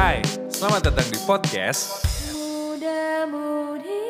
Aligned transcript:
Hai, 0.00 0.24
selamat 0.48 0.88
datang 0.88 1.12
di 1.12 1.20
podcast 1.28 2.08
Muda-mudi 2.32 4.00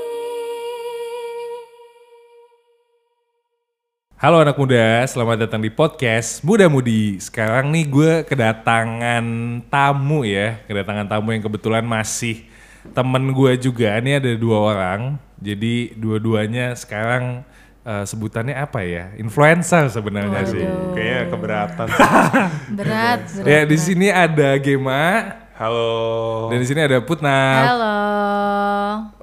Halo 4.15 4.39
anak 4.39 4.55
muda, 4.55 5.03
selamat 5.11 5.51
datang 5.51 5.59
di 5.59 5.67
podcast 5.67 6.47
Muda 6.47 6.71
Mudi. 6.71 7.19
Sekarang 7.19 7.75
nih 7.75 7.91
gue 7.91 8.13
kedatangan 8.23 9.27
tamu 9.67 10.23
ya, 10.23 10.63
kedatangan 10.71 11.11
tamu 11.11 11.35
yang 11.35 11.43
kebetulan 11.43 11.83
masih 11.83 12.47
temen 12.95 13.35
gue 13.35 13.59
juga. 13.59 13.99
Ini 13.99 14.23
ada 14.23 14.31
dua 14.39 14.71
orang, 14.71 15.19
jadi 15.43 15.99
dua-duanya 15.99 16.79
sekarang 16.79 17.43
eh, 17.83 18.07
sebutannya 18.07 18.55
apa 18.55 18.87
ya? 18.87 19.11
Influencer 19.19 19.91
sebenarnya 19.91 20.47
sih. 20.47 20.63
Kayaknya 20.95 21.25
keberatan. 21.35 21.87
Berat, 22.79 23.27
berat 23.43 23.43
Ya 23.43 23.67
di 23.67 23.75
sini 23.75 24.07
ada 24.07 24.55
Gema 24.55 25.40
Halo. 25.61 26.49
dan 26.49 26.57
di 26.57 26.65
sini 26.65 26.81
ada 26.81 27.05
Putnam. 27.05 27.61
Halo 27.69 27.97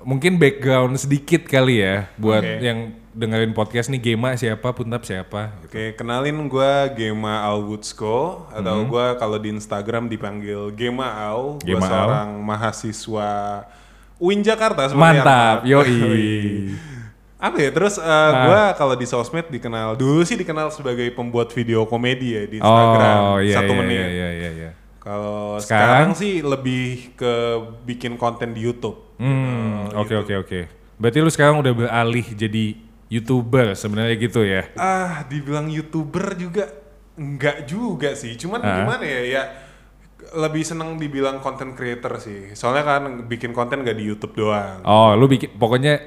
Mungkin 0.05 0.37
background 0.37 0.93
sedikit 1.01 1.49
kali 1.49 1.81
ya 1.81 2.13
buat 2.13 2.45
Oke. 2.45 2.61
yang 2.61 2.93
dengerin 3.17 3.57
podcast 3.57 3.89
nih 3.89 4.13
Gema 4.13 4.37
siapa, 4.37 4.69
Putnam 4.69 5.01
siapa. 5.01 5.57
Oke, 5.65 5.97
kenalin 5.97 6.45
gue 6.45 6.73
Gema 6.93 7.41
Alwutsko 7.41 8.45
atau 8.53 8.85
gue 8.85 9.05
kalau 9.17 9.41
di 9.41 9.49
Instagram 9.49 10.05
dipanggil 10.05 10.69
Gema 10.77 11.09
Al. 11.09 11.57
Gue 11.57 11.73
Gema 11.73 11.89
Al. 11.89 11.89
seorang 11.89 12.29
mahasiswa 12.45 13.29
UIN 14.21 14.45
Jakarta 14.45 14.93
sebenarnya. 14.93 15.25
Mantap, 15.25 15.57
yoi. 15.73 16.77
Apa 17.41 17.57
ya? 17.57 17.73
Terus 17.73 17.97
uh, 17.97 18.31
gue 18.45 18.61
kalau 18.77 18.93
di 18.93 19.09
sosmed 19.09 19.49
dikenal 19.49 19.97
dulu 19.97 20.21
sih 20.21 20.37
dikenal 20.37 20.69
sebagai 20.69 21.09
pembuat 21.17 21.49
video 21.49 21.89
komedi 21.89 22.37
ya 22.37 22.45
di 22.45 22.61
Instagram 22.61 23.17
Oh 23.25 23.37
iya 23.41 23.57
satu 23.57 23.73
iya, 23.73 23.79
menit. 23.81 23.97
iya 23.97 24.07
iya 24.13 24.29
iya. 24.29 24.51
iya. 24.53 24.71
Kalau 25.07 25.55
Sekarang? 25.55 26.11
sekarang? 26.11 26.19
sih 26.19 26.43
lebih 26.43 27.15
ke 27.15 27.33
bikin 27.85 28.19
konten 28.19 28.51
di 28.51 28.59
YouTube. 28.59 29.15
Hmm, 29.15 29.87
Gitu, 29.87 29.95
oke 29.95 30.13
oke 30.19 30.33
oke. 30.37 30.59
Berarti 30.99 31.17
lu 31.23 31.31
sekarang 31.31 31.63
udah 31.63 31.71
beralih 31.71 32.27
jadi 32.27 32.75
youtuber 33.07 33.71
sebenarnya 33.71 34.15
gitu 34.19 34.43
ya? 34.43 34.67
Ah, 34.75 35.23
dibilang 35.23 35.71
youtuber 35.71 36.35
juga 36.35 36.67
enggak 37.15 37.63
juga 37.63 38.11
sih. 38.13 38.35
Cuman 38.35 38.59
Ah. 38.59 38.83
gimana 38.83 39.03
ya? 39.03 39.21
Ya 39.23 39.43
lebih 40.35 40.59
seneng 40.61 40.99
dibilang 40.99 41.39
content 41.39 41.71
creator 41.71 42.19
sih. 42.19 42.51
Soalnya 42.51 42.83
kan 42.83 43.01
bikin 43.25 43.55
konten 43.55 43.79
gak 43.81 43.95
di 43.95 44.03
YouTube 44.03 44.35
doang. 44.35 44.83
Oh, 44.83 45.15
lu 45.15 45.23
bikin 45.25 45.55
pokoknya 45.55 46.03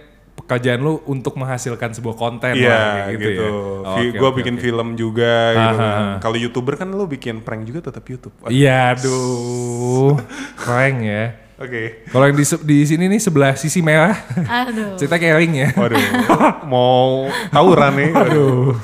pekerjaan 0.50 0.82
lu 0.82 0.98
untuk 1.06 1.38
menghasilkan 1.38 1.94
sebuah 1.94 2.18
konten 2.18 2.58
lah, 2.58 2.58
Iya 2.58 2.82
kayak 3.06 3.18
gitu. 3.22 3.30
ya. 3.38 3.50
Oh, 3.54 3.94
oke, 3.94 4.02
gua 4.18 4.28
oke, 4.28 4.36
bikin 4.42 4.54
oke. 4.58 4.62
film 4.66 4.88
juga 4.98 5.34
gitu 5.54 5.78
kan. 5.78 6.02
Kalau 6.18 6.34
youtuber 6.34 6.74
kan 6.74 6.90
lu 6.90 7.06
bikin 7.06 7.38
prank 7.38 7.62
juga 7.62 7.86
tetap 7.86 8.02
YouTube. 8.02 8.34
Oke. 8.42 8.50
Iya, 8.50 8.98
aduh. 8.98 10.18
Keren 10.58 10.94
ya. 11.00 11.24
Kalau 12.10 12.24
yang 12.24 12.34
di, 12.34 12.42
se- 12.42 12.64
di 12.64 12.82
sini 12.82 13.04
nih 13.06 13.20
sebelah 13.20 13.52
sisi 13.54 13.78
merah, 13.78 14.16
Aduh 14.64 14.96
cerita 14.96 15.20
caring 15.20 15.52
ya. 15.54 15.68
Waduh, 15.76 16.02
mau 16.64 17.28
tawuran 17.52 17.92
nih. 17.94 18.10
Aduh. 18.10 18.74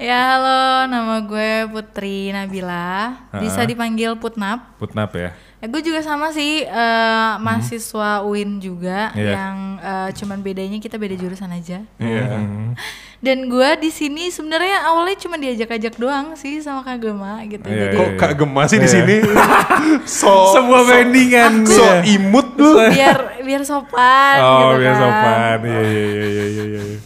Ya 0.00 0.16
halo, 0.32 0.88
nama 0.88 1.20
gue 1.20 1.68
Putri 1.68 2.32
Nabila 2.32 3.20
Bisa 3.36 3.68
dipanggil 3.68 4.16
Putnap 4.16 4.80
Putnap 4.80 5.12
ya. 5.12 5.36
Ya, 5.60 5.66
Gue 5.66 5.80
juga 5.80 6.00
sama 6.00 6.28
sih, 6.30 6.62
eh, 6.62 7.32
mahasiswa 7.38 8.20
UIN 8.22 8.58
juga 8.58 9.12
Iya. 9.12 9.32
Yang 9.34 9.56
eh, 9.78 10.08
cuman 10.16 10.38
bedanya 10.40 10.78
kita 10.78 10.96
beda 10.96 11.14
jurusan 11.14 11.50
aja 11.50 11.84
Iya. 11.96 12.24
Hmm. 12.32 12.72
Dan 13.20 13.46
gue 13.46 13.68
di 13.78 13.90
sini 13.90 14.28
sebenarnya 14.28 14.80
awalnya 14.82 15.12
cuma 15.18 15.36
diajak-ajak 15.36 15.92
doang 15.94 16.32
sih 16.34 16.56
sama 16.58 16.80
Kak 16.80 16.96
Gema 16.98 17.44
gitu 17.44 17.68
Iya, 17.68 17.92
Jadi 17.92 17.96
Kok 17.98 18.10
Kak 18.16 18.32
Gema 18.34 18.62
sih 18.64 18.76
di 18.76 18.84
Iya. 18.84 18.94
sini? 18.94 19.16
so 20.20 20.32
Sebuah 20.50 20.80
so- 20.80 20.88
brandingan. 20.88 21.52
So 21.64 21.84
Iya. 21.84 22.00
imut 22.10 22.48
lu. 22.54 22.80
biar 22.88 23.18
biar 23.40 23.62
sopan 23.62 24.36
Oh, 24.38 24.72
gitu 24.72 24.80
biar 24.80 24.88
kan. 24.90 25.00
sopan. 25.02 25.56
Iya, 25.62 25.80
iya, 25.82 26.00
iya, 26.00 26.24
iya, 26.24 26.44
iya, 26.46 26.64
iya. 26.80 26.98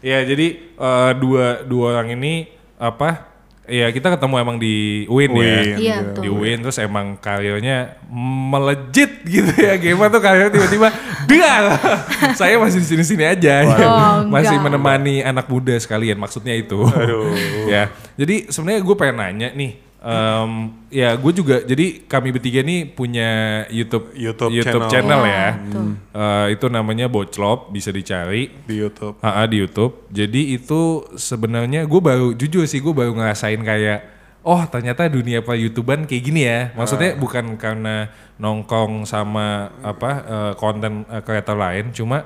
Ya, 0.00 0.18
jadi 0.22 0.46
eh, 0.58 1.12
dua 1.14 1.44
dua 1.62 1.84
orang 1.94 2.12
ini 2.12 2.48
apa? 2.76 3.29
Ya 3.70 3.86
kita 3.88 4.18
ketemu 4.18 4.34
emang 4.42 4.56
di 4.58 5.06
UIN, 5.06 5.30
ya. 5.30 5.38
UIN, 5.38 5.66
Iya, 5.78 5.96
Di. 6.18 6.26
UIN 6.26 6.58
terus 6.58 6.76
emang 6.82 7.14
karirnya 7.16 7.94
melejit 8.10 9.22
gitu 9.22 9.46
ya. 9.54 9.78
Gema 9.78 10.10
tuh 10.10 10.18
karirnya 10.18 10.50
tiba-tiba 10.50 10.90
dia 11.30 11.78
saya 12.40 12.58
masih 12.58 12.82
di 12.82 12.88
sini-sini 12.90 13.22
aja. 13.22 13.62
ya. 13.62 13.86
Oh, 13.86 14.26
masih 14.34 14.58
enggak. 14.58 14.74
menemani 14.74 15.22
anak 15.22 15.46
muda 15.46 15.78
sekalian 15.78 16.18
maksudnya 16.18 16.52
itu. 16.52 16.82
Aduh. 16.82 17.30
ya. 17.72 17.88
Jadi 18.18 18.50
sebenarnya 18.50 18.82
gue 18.82 18.96
pengen 18.98 19.16
nanya 19.22 19.48
nih. 19.54 19.89
Em, 20.00 20.52
ya 20.88 21.12
gue 21.12 21.32
juga 21.36 21.60
jadi 21.60 22.00
kami 22.08 22.32
bertiga 22.32 22.64
nih 22.64 22.88
punya 22.88 23.62
YouTube 23.68 24.16
YouTube 24.16 24.56
channel, 24.64 24.88
channel. 24.88 25.22
ya. 25.28 25.48
Betul. 25.60 25.86
Eh, 26.16 26.46
itu 26.56 26.66
namanya 26.72 27.06
Boclop 27.06 27.68
bisa 27.68 27.92
dicari 27.92 28.48
Di 28.64 28.80
YouTube. 28.80 29.20
Ah, 29.20 29.44
ah, 29.44 29.46
di 29.46 29.60
YouTube. 29.60 30.08
Jadi 30.08 30.56
itu 30.56 31.04
sebenarnya 31.14 31.84
gue 31.84 32.00
baru 32.00 32.32
jujur 32.32 32.64
sih 32.64 32.80
gue 32.80 32.92
baru 32.96 33.12
ngerasain 33.12 33.60
kayak 33.60 34.20
oh 34.40 34.64
ternyata 34.72 35.04
dunia 35.04 35.44
per 35.44 35.60
YouTubean 35.60 36.08
kayak 36.08 36.22
gini 36.24 36.48
ya. 36.48 36.72
Maksudnya 36.72 37.14
bukan 37.20 37.60
karena 37.60 38.08
nongkrong 38.40 39.04
sama 39.04 39.68
apa 39.84 40.10
eh, 40.24 40.52
konten 40.56 41.04
eh, 41.12 41.20
kreator 41.20 41.60
lain, 41.60 41.92
cuma 41.92 42.24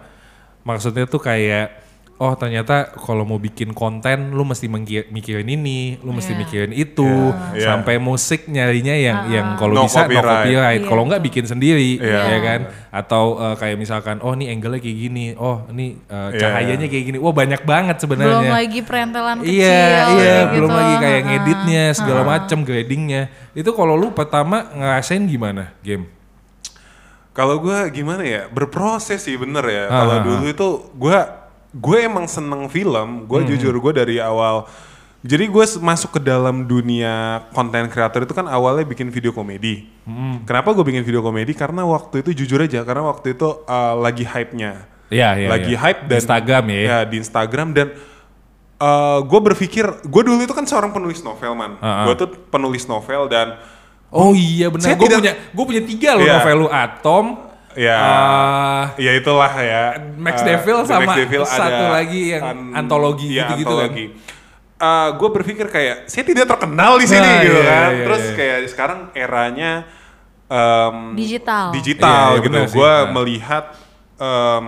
maksudnya 0.62 1.04
tuh 1.10 1.20
kayak 1.20 1.83
oh 2.14 2.30
ternyata 2.34 2.94
kalau 2.94 3.22
mau 3.22 3.36
bikin 3.36 3.70
konten 3.70 4.30
lu 4.30 4.42
mesti 4.42 4.70
mikirin 5.04 5.44
ini, 5.44 5.98
lu 5.98 6.10
mesti 6.10 6.30
Iya. 6.30 6.38
mikirin 6.38 6.72
itu, 6.72 7.10
Iya. 7.52 7.66
sampai 7.68 7.98
musik 7.98 8.46
nyarinya 8.46 8.94
yang 8.94 9.18
yang 9.28 9.46
kalau 9.54 9.74
No 9.74 9.84
bisa 9.84 9.98
no 9.98 10.06
copyright. 10.06 10.46
copyright. 10.46 10.80
Iya, 10.80 10.88
Kalau 10.88 11.02
nggak 11.04 11.22
bikin 11.22 11.44
sendiri, 11.44 11.98
Iya. 11.98 12.20
ya 12.24 12.38
kan? 12.40 12.60
Atau 12.88 13.24
eh, 13.36 13.54
kayak 13.58 13.76
misalkan 13.76 14.16
oh 14.20 14.30
nih 14.32 14.46
angle-nya 14.48 14.78
kayak 14.78 14.98
gini, 15.00 15.24
oh 15.34 15.66
ini 15.68 15.98
Iya. 16.06 16.38
cahayanya 16.38 16.86
kayak 16.86 17.04
gini. 17.04 17.18
Wah 17.18 17.34
banyak 17.34 17.62
banget 17.62 17.96
Belum 17.96 18.04
sebenarnya. 18.06 18.50
lagi 18.54 18.80
perentelan 18.80 19.36
kecil 19.40 19.58
Iya, 19.58 19.74
iya, 19.74 20.06
kayak 20.06 20.46
belum 20.54 20.70
gitu. 20.70 20.78
lagi 20.78 20.94
kayak 20.96 21.18
Ha-ha. 21.18 21.28
ngeditnya 21.28 21.84
segala 21.92 22.22
macem 22.24 22.58
gradingnya. 22.62 23.22
Itu 23.52 23.70
kalau 23.70 23.94
lu 23.94 24.10
pertama 24.10 24.70
ngerasain 24.70 25.22
gimana 25.24 25.74
game? 25.80 26.06
Kalau 27.30 27.58
gue 27.58 27.74
gimana 27.90 28.22
ya 28.22 28.46
berproses 28.46 29.18
sih 29.18 29.34
bener 29.34 29.66
ya. 29.66 29.84
Kalau 29.88 30.16
dulu 30.22 30.44
itu 30.46 30.68
gue 30.94 31.18
gue 31.74 31.98
emang 32.06 32.30
seneng 32.30 32.70
film. 32.70 33.26
Gue 33.26 33.42
Hmm. 33.42 33.50
jujur 33.50 33.74
gue 33.74 33.92
dari 33.92 34.16
awal. 34.22 34.64
Jadi 35.24 35.48
gue 35.48 35.64
masuk 35.80 36.16
ke 36.16 36.20
dalam 36.20 36.68
dunia 36.68 37.44
konten 37.56 37.88
kreator 37.88 38.28
itu 38.28 38.36
kan 38.36 38.44
awalnya 38.44 38.84
bikin 38.84 39.08
video 39.08 39.32
komedi. 39.32 39.88
Hmm. 40.04 40.44
Kenapa 40.44 40.70
gue 40.76 40.84
bikin 40.84 41.00
video 41.02 41.24
komedi? 41.24 41.56
Karena 41.56 41.82
waktu 41.88 42.20
itu 42.20 42.44
jujur 42.44 42.60
aja, 42.60 42.84
karena 42.84 43.08
waktu 43.08 43.32
itu 43.32 43.48
uh, 43.64 43.96
lagi 43.96 44.22
hype-nya. 44.22 44.84
Iya, 45.08 45.28
iya. 45.36 45.48
lagi 45.48 45.72
iya. 45.72 45.80
hype 45.80 46.00
dan 46.06 46.18
Instagram 46.20 46.64
ya. 46.68 46.80
Ya 46.80 46.98
di 47.08 47.16
Instagram 47.20 47.68
dan 47.72 47.88
gue 49.24 49.40
berpikir, 49.40 49.84
gue 50.04 50.22
dulu 50.28 50.44
itu 50.44 50.52
kan 50.52 50.68
seorang 50.68 50.92
penulis 50.92 51.24
novel 51.24 51.56
man. 51.56 51.80
Ah, 51.80 52.04
ah. 52.04 52.04
Gue 52.04 52.14
tuh 52.20 52.28
penulis 52.52 52.84
novel 52.84 53.24
dan 53.32 53.56
Oh 54.14 54.30
iya 54.36 54.70
benar. 54.70 54.94
Gue 54.94 55.08
punya 55.08 55.34
gue 55.34 55.64
punya 55.64 55.82
tiga 55.82 56.14
loh 56.14 56.22
Iya. 56.22 56.38
novel 56.38 56.56
lu 56.62 56.68
Atom. 56.68 57.24
Ya 57.74 57.98
eh, 57.98 58.82
ya 59.02 59.12
itulah 59.14 59.52
ya. 59.54 59.82
Max 60.14 60.40
Eh, 60.40 60.46
Devil 60.46 60.78
sama 60.82 61.04
Max 61.04 61.16
Devil 61.18 61.42
satu 61.44 61.84
lagi 61.90 62.22
yang 62.32 62.72
antologi 62.72 63.34
iya, 63.34 63.50
gitu-gitu 63.50 63.74
kan. 63.74 63.90
gue 65.14 65.28
berpikir 65.32 65.66
kayak 65.68 65.96
saya 66.06 66.24
tidak 66.24 66.46
terkenal 66.46 66.98
di 66.98 67.06
sini 67.06 67.24
Nah, 67.24 67.40
gitu 67.40 67.56
iya, 67.56 67.64
kan. 67.66 67.90
iya, 67.90 68.04
Terus 68.04 68.22
iya. 68.22 68.34
kayak 68.36 68.58
sekarang 68.68 69.00
eranya 69.12 69.70
em, 70.44 70.96
Digital. 71.16 71.66
digital 71.72 72.28
Iya, 72.30 72.36
iya, 72.36 72.44
gitu. 72.44 72.60
Gue 72.76 72.92
Nah. 72.92 73.10
melihat 73.10 73.64
em, 74.14 74.66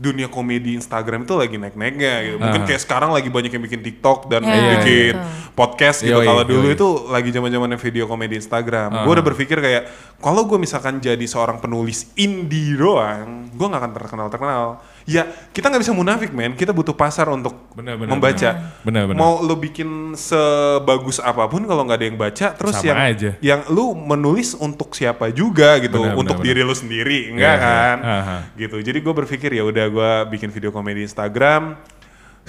dunia 0.00 0.32
komedi 0.32 0.72
Instagram 0.72 1.28
itu 1.28 1.36
lagi 1.36 1.60
naik-naiknya 1.60 2.14
gitu. 2.24 2.36
Mungkin 2.40 2.62
Ah. 2.64 2.66
kayak 2.66 2.80
sekarang 2.80 3.12
lagi 3.12 3.28
banyak 3.28 3.52
yang 3.52 3.60
bikin 3.60 3.84
TikTok 3.84 4.32
dan 4.32 4.40
Iya, 4.40 4.56
bikin 4.74 5.12
betul. 5.12 5.52
podcast 5.52 5.98
gitu. 6.00 6.16
Kalau 6.18 6.40
dulu 6.42 6.66
yoi. 6.66 6.74
itu 6.74 6.88
lagi 7.06 7.28
zaman-zamannya 7.28 7.76
video 7.76 8.08
komedi 8.08 8.40
Instagram. 8.40 8.88
Ah. 8.90 9.04
Gue 9.04 9.12
udah 9.12 9.26
berpikir 9.26 9.60
kayak 9.60 9.92
kalau 10.16 10.48
gue 10.48 10.56
misalkan 10.56 10.98
jadi 10.98 11.20
seorang 11.22 11.60
penulis 11.60 12.08
indie 12.16 12.74
doang, 12.74 13.52
gue 13.52 13.66
nggak 13.68 13.80
akan 13.80 13.92
terkenal-terkenal. 13.92 14.80
Ya 15.10 15.26
kita 15.50 15.66
nggak 15.66 15.82
bisa 15.82 15.90
munafik 15.90 16.30
men. 16.30 16.54
Kita 16.54 16.70
butuh 16.70 16.94
pasar 16.94 17.26
untuk 17.26 17.66
Benar, 17.74 17.98
benar, 17.98 18.14
membaca. 18.14 18.50
Benar, 18.86 19.10
benar. 19.10 19.18
Mau 19.18 19.42
lo 19.42 19.58
bikin 19.58 20.14
sebagus 20.14 21.18
apa 21.18 21.50
pun 21.50 21.66
kalau 21.66 21.82
nggak 21.82 21.98
ada 21.98 22.06
yang 22.06 22.14
baca, 22.14 22.46
terus 22.54 22.78
Sama 22.78 22.86
yang 22.86 22.98
aja. 23.10 23.30
yang 23.42 23.60
lu 23.74 23.90
menulis 23.98 24.54
untuk 24.54 24.94
siapa 24.94 25.34
juga 25.34 25.82
gitu, 25.82 25.98
Benar, 25.98 26.14
untuk 26.14 26.38
benar, 26.38 26.46
diri 26.46 26.62
lu 26.62 26.74
sendiri, 26.78 27.34
enggak 27.34 27.56
Iya, 27.58 27.64
kan? 27.66 27.96
Aha. 27.98 28.36
Gitu. 28.54 28.76
Jadi 28.78 28.98
gue 29.02 29.14
berpikir 29.16 29.50
ya 29.50 29.66
udah 29.66 29.86
gue 29.90 30.10
bikin 30.30 30.54
video 30.54 30.70
komedi 30.70 31.02
Instagram. 31.02 31.74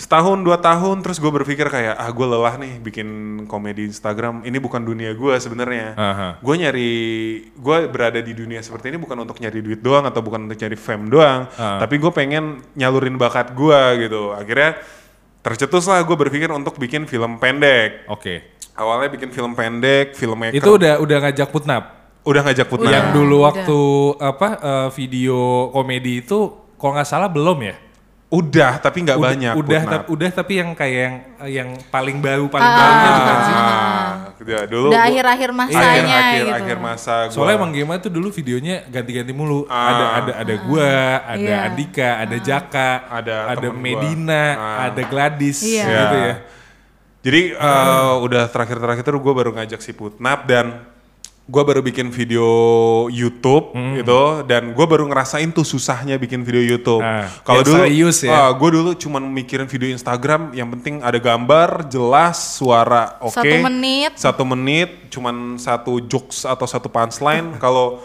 Setahun 0.01 0.41
dua 0.41 0.57
tahun 0.57 1.05
terus 1.05 1.21
gue 1.21 1.29
berpikir 1.29 1.69
kayak 1.69 1.93
ah 1.93 2.09
gue 2.09 2.25
lelah 2.25 2.57
nih 2.57 2.81
bikin 2.81 3.07
komedi 3.45 3.85
Instagram. 3.85 4.41
Ini 4.41 4.57
bukan 4.57 4.81
dunia 4.81 5.13
gue 5.13 5.37
sebenarnya. 5.37 5.93
Gue 6.41 6.55
nyari 6.57 6.91
gue 7.53 7.77
berada 7.85 8.17
di 8.17 8.33
dunia 8.33 8.65
seperti 8.65 8.89
ini 8.89 8.97
bukan 8.97 9.13
untuk 9.21 9.37
nyari 9.37 9.61
duit 9.61 9.77
doang 9.77 10.09
atau 10.09 10.25
bukan 10.25 10.49
untuk 10.49 10.57
nyari 10.57 10.73
fame 10.73 11.05
doang, 11.05 11.45
Ah. 11.53 11.77
tapi 11.77 12.01
gue 12.01 12.09
pengen 12.09 12.65
nyalurin 12.73 13.13
bakat 13.13 13.53
gue 13.53 13.79
gitu. 14.01 14.33
Akhirnya 14.33 14.81
tercetus 15.45 15.85
lah 15.85 16.01
gue 16.01 16.17
berpikir 16.17 16.49
untuk 16.49 16.81
bikin 16.81 17.05
film 17.05 17.37
pendek. 17.37 18.09
Oke. 18.09 18.57
Awalnya 18.73 19.13
bikin 19.13 19.29
film 19.29 19.53
pendek, 19.53 20.17
filmmaker. 20.17 20.57
Itu 20.57 20.81
udah 20.81 20.97
udah 20.97 21.17
ngajak 21.29 21.53
Putnap. 21.53 21.83
Udah 22.25 22.41
ngajak 22.41 22.65
Putnam. 22.65 22.89
Udah. 22.89 22.97
Yang 22.97 23.07
dulu 23.13 23.35
udah. 23.37 23.45
waktu 23.53 23.79
apa 24.17 24.47
eh, 24.57 24.89
video 24.97 25.37
komedi 25.69 26.25
itu 26.25 26.39
kalau 26.73 26.97
nggak 26.97 27.05
salah 27.05 27.29
belum 27.29 27.59
ya? 27.61 27.75
Udah, 28.31 28.79
tapi 28.79 29.03
nggak 29.03 29.19
banyak. 29.19 29.53
Udah, 29.59 29.81
tapi, 29.83 30.05
udah 30.07 30.29
tapi 30.31 30.53
yang 30.55 30.71
kayak 30.71 30.95
yang 30.95 31.15
yang 31.51 31.69
paling 31.91 32.23
baru 32.23 32.47
paling 32.47 32.71
barunya 32.71 33.09
bukan 33.11 33.37
sih? 33.43 33.55
Ah, 33.59 34.11
gitu 34.39 34.49
ya. 34.55 34.63
Dulu 34.71 34.87
Udah 34.87 35.03
akhir-akhir 35.03 35.49
masanya 35.51 35.83
akhir, 35.83 36.05
akhir, 36.07 36.39
gitu. 36.47 36.55
akhir 36.63 36.77
masa 36.79 37.15
gua. 37.27 37.33
Soalnya 37.35 37.55
emang 37.59 37.71
gimana 37.75 37.99
tuh 37.99 38.07
dulu 38.07 38.31
videonya 38.31 38.87
ganti-ganti 38.87 39.35
mulu. 39.35 39.67
Ah. 39.67 39.83
Ada 39.83 40.05
ada 40.15 40.31
ada 40.47 40.55
gua, 40.63 40.91
ada 41.27 41.43
Iya. 41.43 41.57
Andika, 41.67 42.09
ada 42.23 42.37
Jaka, 42.39 42.91
Ada 43.11 43.35
ada 43.51 43.67
gua. 43.67 43.75
Medina, 43.75 44.43
Ah. 44.55 44.77
ada 44.87 45.01
Gladys 45.03 45.59
Iya. 45.59 45.83
gitu 45.83 46.15
Ya. 46.15 46.23
ya. 46.23 46.35
Jadi 47.21 47.41
eh, 47.53 48.13
udah 48.17 48.43
terakhir-terakhir 48.47 49.03
tuh 49.05 49.21
gue 49.21 49.33
baru 49.35 49.51
ngajak 49.53 49.77
si 49.77 49.93
Putnap 49.93 50.47
dan 50.49 50.87
gue 51.43 51.63
baru 51.63 51.81
bikin 51.81 52.07
video 52.07 52.47
YouTube 53.07 53.73
Hmm. 53.73 53.97
gitu 53.97 54.21
dan 54.45 54.71
gue 54.71 54.85
baru 54.85 55.03
ngerasain 55.03 55.49
tuh 55.49 55.63
susahnya 55.63 56.15
bikin 56.15 56.41
video 56.41 56.61
YouTube. 56.61 57.01
Ah, 57.01 57.27
Kalau 57.41 57.59
dulu, 57.61 57.81
serius 57.81 58.21
ya? 58.21 58.47
gue 58.51 58.69
dulu 58.71 58.93
cuman 58.93 59.19
mikirin 59.25 59.65
video 59.65 59.89
Instagram 59.89 60.53
yang 60.53 60.69
penting 60.69 61.01
ada 61.01 61.17
gambar 61.17 61.85
jelas, 61.85 62.37
suara 62.55 63.19
oke, 63.19 63.35
Satu 63.35 63.55
menit. 63.59 64.11
satu 64.15 64.43
menit, 64.43 64.89
cuman 65.09 65.35
satu 65.57 65.99
jokes 66.01 66.45
atau 66.45 66.63
satu 66.63 66.87
punchline. 66.87 67.57
Kalau 67.59 67.99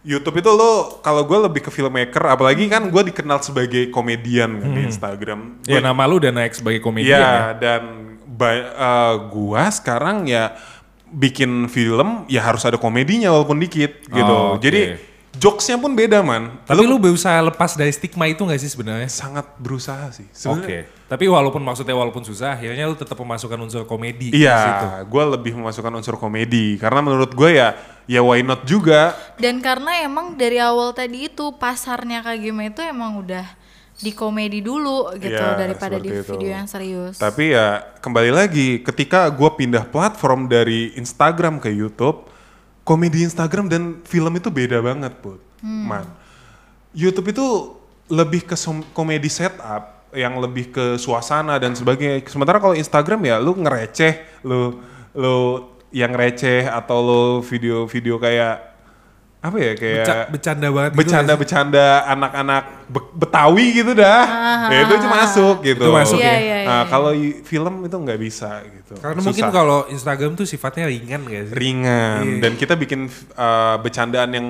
YouTube 0.00 0.40
itu 0.40 0.48
lo, 0.48 0.98
kalau 0.98 1.20
gue 1.22 1.38
lebih 1.44 1.60
ke 1.60 1.70
filmmaker, 1.70 2.22
apalagi 2.24 2.64
kan 2.66 2.88
gue 2.88 3.02
dikenal 3.04 3.42
sebagai 3.42 3.90
komedian 3.90 4.56
kan 4.56 4.70
di 4.72 4.80
Instagram. 4.82 5.40
Ya 5.62 5.78
Gua- 5.78 5.86
nama 5.86 6.02
lu 6.02 6.16
udah 6.16 6.32
naik 6.32 6.56
sebagai 6.56 6.80
komedian 6.80 7.14
ya. 7.14 7.20
Iya, 7.20 7.36
dan 7.54 7.82
ba- 8.24 8.54
eh, 8.72 9.14
gua 9.28 9.66
sekarang 9.68 10.24
ya 10.24 10.54
bikin 11.12 11.66
film 11.72 12.28
ya 12.28 12.44
harus 12.44 12.62
ada 12.68 12.76
komedinya 12.76 13.32
walaupun 13.32 13.58
dikit 13.58 14.04
gitu. 14.06 14.34
Oh, 14.34 14.56
oke. 14.56 14.64
Jadi 14.64 15.00
jokesnya 15.38 15.78
pun 15.78 15.94
beda 15.94 16.20
man. 16.20 16.58
Tapi 16.66 16.82
lu 16.84 16.98
berusaha 16.98 17.38
lepas 17.48 17.78
dari 17.78 17.94
stigma 17.94 18.26
itu 18.26 18.42
gak 18.42 18.60
sih 18.60 18.70
sebenarnya? 18.70 19.08
sangat 19.08 19.46
berusaha 19.56 20.10
sih. 20.12 20.26
Oke. 20.28 20.36
Sebenarnya. 20.36 20.82
Tapi 21.08 21.24
walaupun 21.24 21.64
maksudnya 21.64 21.96
walaupun 21.96 22.20
susah, 22.20 22.52
akhirnya 22.52 22.84
lu 22.84 22.92
tetap 22.92 23.16
memasukkan 23.16 23.56
unsur 23.64 23.88
komedi 23.88 24.28
di 24.28 24.44
situ. 24.44 24.44
Iya, 24.44 25.08
gue 25.08 25.24
lebih 25.32 25.56
memasukkan 25.56 25.92
unsur 25.96 26.20
komedi 26.20 26.76
karena 26.76 27.00
menurut 27.00 27.32
gue 27.32 27.56
ya 27.56 27.72
ya 28.04 28.20
why 28.20 28.44
not 28.44 28.68
juga. 28.68 29.16
Dan 29.40 29.64
karena 29.64 30.04
emang 30.04 30.36
dari 30.36 30.60
awal 30.60 30.92
tadi 30.92 31.32
itu 31.32 31.56
pasarnya 31.56 32.20
Kagema 32.20 32.68
itu 32.68 32.84
emang 32.84 33.24
udah 33.24 33.44
di 33.98 34.14
komedi 34.14 34.62
dulu 34.62 35.10
gitu 35.18 35.34
Iya, 35.34 35.58
daripada 35.58 35.98
di 35.98 36.10
itu. 36.14 36.30
video 36.38 36.54
yang 36.54 36.70
serius. 36.70 37.18
Tapi 37.18 37.50
ya 37.54 37.82
kembali 37.98 38.30
lagi 38.30 38.78
ketika 38.86 39.26
gue 39.26 39.50
pindah 39.58 39.90
platform 39.90 40.46
dari 40.46 40.94
Instagram 40.94 41.58
ke 41.58 41.70
YouTube, 41.74 42.30
komedi 42.86 43.26
Instagram 43.26 43.66
dan 43.66 43.82
film 44.06 44.32
itu 44.38 44.48
beda 44.54 44.78
banget 44.78 45.18
put, 45.18 45.42
man. 45.62 46.06
YouTube 46.94 47.34
itu 47.34 47.46
lebih 48.08 48.46
ke 48.48 48.56
komedi 48.94 49.28
setup 49.28 50.08
yang 50.16 50.40
lebih 50.40 50.72
ke 50.72 50.84
suasana 50.96 51.60
dan 51.60 51.76
sebagainya. 51.76 52.24
Sementara 52.30 52.62
kalau 52.62 52.72
Instagram 52.72 53.20
ya 53.28 53.36
lu 53.42 53.52
ngereceh, 53.58 54.46
lu 54.46 54.80
lu 55.12 55.36
yang 55.92 56.14
receh 56.14 56.68
atau 56.68 56.98
lu 57.02 57.22
video-video 57.44 58.16
kayak 58.16 58.77
apa 59.38 59.54
ya 59.56 59.72
kayak 59.72 60.02
Beca- 60.02 60.26
bercanda 60.28 60.66
banget 60.68 60.90
gitu 60.90 60.98
bercanda-bercanda 60.98 61.86
anak-anak 62.08 62.64
Be- 62.86 63.10
Betawi 63.14 63.66
gitu 63.72 63.92
dah. 63.94 64.22
ya 64.66 64.78
itu 64.82 64.92
aja 64.94 65.08
masuk 65.08 65.56
gitu. 65.62 65.78
Itu 65.80 65.94
masuk 65.94 66.18
Iya, 66.18 66.26
ya. 66.26 66.36
iya, 66.36 66.56
Nah, 66.60 66.80
iya. 66.80 66.90
kalau 66.90 67.10
film 67.44 67.74
itu 67.82 67.96
nggak 67.96 68.18
bisa 68.18 68.50
gitu. 68.64 68.98
Karena 68.98 69.14
Susah. 69.16 69.26
mungkin 69.30 69.46
kalau 69.48 69.78
Instagram 69.88 70.34
tuh 70.34 70.42
sifatnya 70.42 70.86
ringan 70.86 71.22
gak 71.22 71.44
sih? 71.44 71.54
ringan 71.54 72.22
Iya. 72.24 72.40
dan 72.40 72.52
kita 72.54 72.74
bikin 72.74 73.06
uh, 73.32 73.78
bercandaan 73.78 74.30
yang 74.32 74.48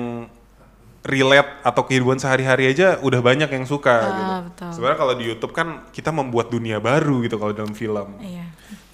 relate 1.01 1.61
atau 1.61 1.81
kehidupan 1.83 2.17
sehari-hari 2.17 2.67
aja 2.67 2.97
udah 2.99 3.19
banyak 3.19 3.47
yang 3.47 3.63
suka 3.63 3.93
Ah, 3.93 4.09
gitu. 4.09 4.33
betul. 4.43 4.69
Sebenarnya 4.73 4.99
kalau 4.99 5.13
di 5.13 5.23
YouTube 5.23 5.53
kan 5.53 5.67
kita 5.87 6.09
membuat 6.09 6.49
dunia 6.49 6.77
baru 6.79 7.21
gitu 7.21 7.37
kalau 7.37 7.53
dalam 7.53 7.71
film. 7.71 8.17
Iya. 8.19 8.45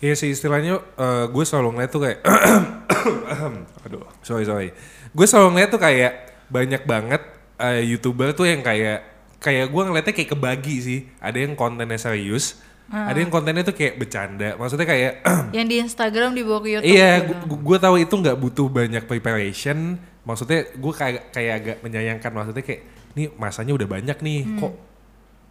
Iya 0.01 0.13
sih 0.13 0.29
istilahnya 0.29 0.75
eh, 0.75 1.25
gue 1.25 1.43
selalu 1.43 1.71
ngeliat 1.71 1.89
tuh 1.89 2.01
kayak 2.03 2.19
Aduh. 3.85 4.03
sorry 4.21 4.43
sorry 4.43 4.69
gue 5.15 5.25
selalu 5.25 5.55
ngeliat 5.55 5.69
tuh 5.71 5.81
kayak 5.81 6.13
banyak 6.51 6.83
banget 6.83 7.21
eh, 7.57 7.81
youtuber 7.87 8.35
tuh 8.35 8.51
yang 8.51 8.59
kayak 8.59 9.01
kayak 9.39 9.71
gue 9.71 9.81
ngeliatnya 9.87 10.13
kayak 10.13 10.29
kebagi 10.35 10.75
sih. 10.83 10.99
Ada 11.23 11.47
yang 11.47 11.55
kontennya 11.55 11.95
serius 11.95 12.59
ada 12.85 13.17
yang 13.17 13.33
kontennya 13.33 13.65
tuh 13.65 13.73
kayak 13.73 13.97
bercanda. 13.97 14.53
Maksudnya 14.61 14.85
kayak 14.85 15.13
Yang 15.57 15.67
di 15.67 15.75
Instagram 15.81 16.37
dibawa 16.37 16.59
ke 16.61 16.69
YouTube. 16.77 16.93
iya 16.93 17.25
gitu. 17.25 17.57
gue 17.57 17.77
tahu 17.81 17.95
itu 17.97 18.13
nggak 18.13 18.37
butuh 18.37 18.67
banyak 18.69 19.03
preparation. 19.09 19.97
Maksudnya 20.21 20.69
gue 20.69 20.93
kayak 20.93 21.33
kayak 21.33 21.53
agak 21.61 21.77
menyayangkan. 21.81 22.29
Maksudnya 22.29 22.61
kayak 22.61 22.81
nih 23.17 23.27
masanya 23.41 23.73
udah 23.73 23.87
banyak 23.89 24.17
nih 24.21 24.39
kok 24.61 24.73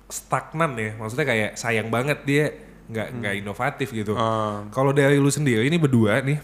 stagnan 0.07 0.79
ya? 0.79 0.91
Maksudnya 0.95 1.27
kayak 1.27 1.51
sayang 1.59 1.89
banget 1.91 2.23
dia 2.23 2.55
nggak 2.85 3.09
nggak 3.19 3.35
inovatif 3.41 3.89
gitu. 3.97 4.13
Ah. 4.13 4.69
kalau 4.69 4.93
dari 4.93 5.17
lu 5.17 5.33
sendiri 5.33 5.65
ini 5.65 5.81
berdua 5.81 6.21
nih 6.21 6.37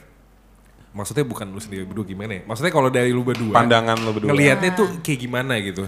maksudnya 0.91 1.23
bukan 1.23 1.47
lu 1.51 1.61
sendiri 1.63 1.87
berdua 1.87 2.05
gimana 2.07 2.33
ya 2.39 2.43
maksudnya 2.47 2.73
kalau 2.75 2.91
dari 2.91 3.15
lu 3.15 3.23
berdua 3.23 3.55
Pandangan 3.55 3.97
lo 4.03 4.11
berdua. 4.11 4.31
ngelihatnya 4.35 4.71
tuh 4.75 4.89
kayak 5.03 5.21
gimana 5.23 5.55
gitu 5.63 5.87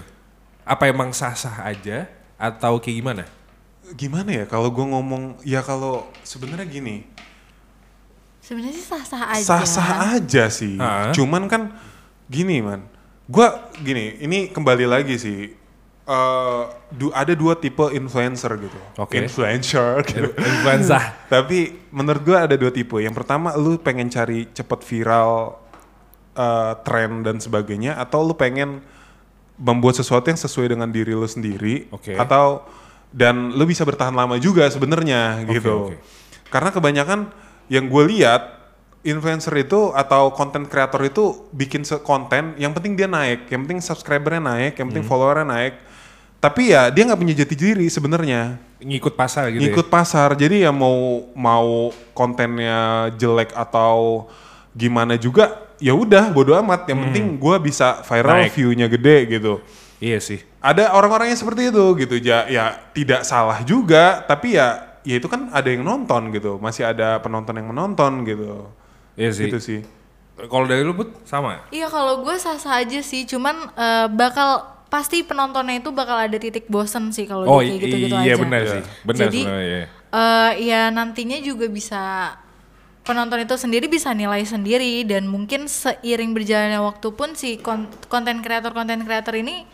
apa 0.62 0.82
emang 0.86 1.10
sah-sah 1.10 1.66
aja 1.66 2.06
atau 2.38 2.78
kayak 2.78 2.96
gimana 3.02 3.24
Gimana 3.92 4.30
ya 4.32 4.44
kalau 4.48 4.72
gue 4.72 4.86
ngomong 4.88 5.42
ya 5.44 5.60
kalau 5.60 6.08
sebenarnya 6.24 6.64
gini 6.64 7.04
Sebenarnya 8.42 8.74
sih 8.74 8.82
sah-sah 8.82 9.22
aja. 9.38 9.44
sah-sah 9.46 9.88
aja 10.18 10.44
sih. 10.50 10.74
Ah. 10.74 11.14
Cuman 11.14 11.46
kan 11.46 11.70
gini 12.26 12.58
man, 12.58 12.82
gua 13.30 13.70
gini, 13.86 14.18
ini 14.18 14.50
kembali 14.50 14.82
lagi 14.82 15.14
sih. 15.14 15.54
Du- 16.90 17.14
ada 17.14 17.32
dua 17.32 17.54
tipe 17.54 17.82
influencer 17.94 18.50
gitu. 18.58 18.78
Oke. 18.98 19.22
Influencer. 19.22 20.02
gitu. 20.10 20.34
influenza 20.34 21.14
Tapi 21.30 21.88
menurut 21.94 22.22
gua 22.26 22.50
ada 22.50 22.58
dua 22.58 22.74
tipe. 22.74 22.98
Yang 22.98 23.22
pertama 23.22 23.54
lu 23.54 23.78
pengen 23.78 24.10
cari 24.10 24.50
cepet 24.50 24.80
viral, 24.82 25.56
eh, 26.34 26.72
tren 26.82 27.22
dan 27.22 27.38
sebagainya, 27.38 27.98
atau 28.02 28.26
lu 28.26 28.34
pengen 28.34 28.82
membuat 29.62 29.94
sesuatu 29.94 30.26
yang 30.26 30.40
sesuai 30.40 30.74
dengan 30.74 30.90
diri 30.90 31.14
lu 31.14 31.28
sendiri, 31.28 31.86
Oke. 31.94 32.18
atau 32.18 32.66
dan 33.12 33.52
lu 33.52 33.62
bisa 33.68 33.84
bertahan 33.84 34.16
lama 34.16 34.40
juga 34.40 34.66
sebenarnya 34.66 35.44
Oke, 35.44 35.60
gitu. 35.60 35.76
oke. 35.92 35.96
Karena 36.48 36.72
kebanyakan 36.72 37.20
yang 37.70 37.86
gue 37.86 38.04
lihat 38.16 38.61
influencer 39.02 39.50
itu 39.58 39.90
atau 39.92 40.30
konten 40.30 40.66
kreator 40.66 41.02
itu 41.02 41.46
bikin 41.50 41.82
konten, 42.02 42.54
yang 42.54 42.70
penting 42.70 42.94
dia 42.94 43.10
naik, 43.10 43.50
yang 43.50 43.66
penting 43.66 43.82
subscribernya 43.82 44.42
naik, 44.42 44.78
yang 44.78 44.86
Hmm. 44.86 44.94
penting 44.94 45.06
followernya 45.06 45.46
naik. 45.46 45.74
Tapi 46.42 46.74
ya 46.74 46.90
dia 46.90 47.06
nggak 47.06 47.18
punya 47.18 47.34
jati 47.38 47.54
diri 47.54 47.86
sebenarnya. 47.86 48.58
Ngikut 48.82 49.14
pasar 49.14 49.46
gitu 49.54 49.62
ngikut 49.62 49.86
pasar. 49.86 50.34
Jadi 50.34 50.66
ya 50.66 50.74
mau 50.74 51.22
mau 51.38 51.94
kontennya 52.14 53.10
jelek 53.14 53.54
atau 53.54 54.26
gimana 54.74 55.14
juga 55.14 55.70
ya 55.78 55.94
udah 55.94 56.34
bodo 56.34 56.50
amat. 56.58 56.90
Yang 56.90 56.98
penting 57.06 57.24
gua 57.38 57.62
bisa 57.62 58.02
viral 58.02 58.42
Hmm. 58.42 58.42
Naik. 58.50 58.54
view-nya 58.58 58.86
gede 58.90 59.16
gitu. 59.38 59.62
Ya 60.02 60.18
iya 60.18 60.18
sih. 60.18 60.42
Ada 60.58 60.98
orang-orang 60.98 61.30
yang 61.30 61.38
seperti 61.38 61.70
itu 61.70 61.84
gitu. 62.02 62.14
Ya 62.18 62.50
ya 62.50 62.74
tidak 62.90 63.22
salah 63.22 63.62
juga 63.62 64.26
tapi 64.26 64.58
ya 64.58 64.98
ya 65.06 65.22
itu 65.22 65.30
kan 65.30 65.46
ada 65.54 65.68
yang 65.70 65.86
nonton 65.86 66.34
gitu. 66.34 66.58
Masih 66.58 66.90
ada 66.90 67.22
penonton 67.22 67.54
yang 67.54 67.70
menonton 67.70 68.26
gitu 68.26 68.66
iya 69.14 69.30
sih 69.30 69.46
gitu 69.46 69.58
sih 69.58 69.80
kalau 70.48 70.64
dari 70.64 70.80
lu 70.82 70.96
put 70.96 71.12
sama 71.28 71.60
Iya 71.68 71.86
kalau 71.86 72.24
gue 72.24 72.34
sah-sah 72.34 72.80
aja 72.80 72.98
sih, 73.04 73.28
cuman 73.28 73.68
eh, 73.76 74.06
bakal 74.10 74.64
pasti 74.88 75.22
penontonnya 75.22 75.80
itu 75.80 75.88
bakal 75.88 76.16
ada 76.18 76.36
titik 76.36 76.68
bosen 76.68 77.12
sih 77.12 77.24
kalau 77.24 77.44
oh 77.48 77.60
kayak 77.60 77.80
gitu-gitu 77.80 78.16
iya 78.18 78.34
aja. 78.34 78.42
benar 78.42 78.60
sih 78.66 78.82
benar 79.04 79.20
Jadi 79.28 79.40
iya. 79.44 79.82
eh, 80.10 80.50
ya 80.64 80.80
nantinya 80.88 81.38
juga 81.40 81.68
bisa 81.68 82.02
penonton 83.02 83.42
itu 83.42 83.54
sendiri 83.58 83.90
bisa 83.90 84.14
nilai 84.14 84.44
sendiri 84.46 85.02
dan 85.02 85.26
mungkin 85.26 85.66
seiring 85.66 86.32
berjalannya 86.32 86.78
waktu 86.78 87.08
pun 87.12 87.34
si 87.34 87.58
kon- 87.58 87.90
konten 88.06 88.40
kreator 88.40 88.70
konten 88.72 89.02
kreator 89.02 89.34
ini 89.34 89.64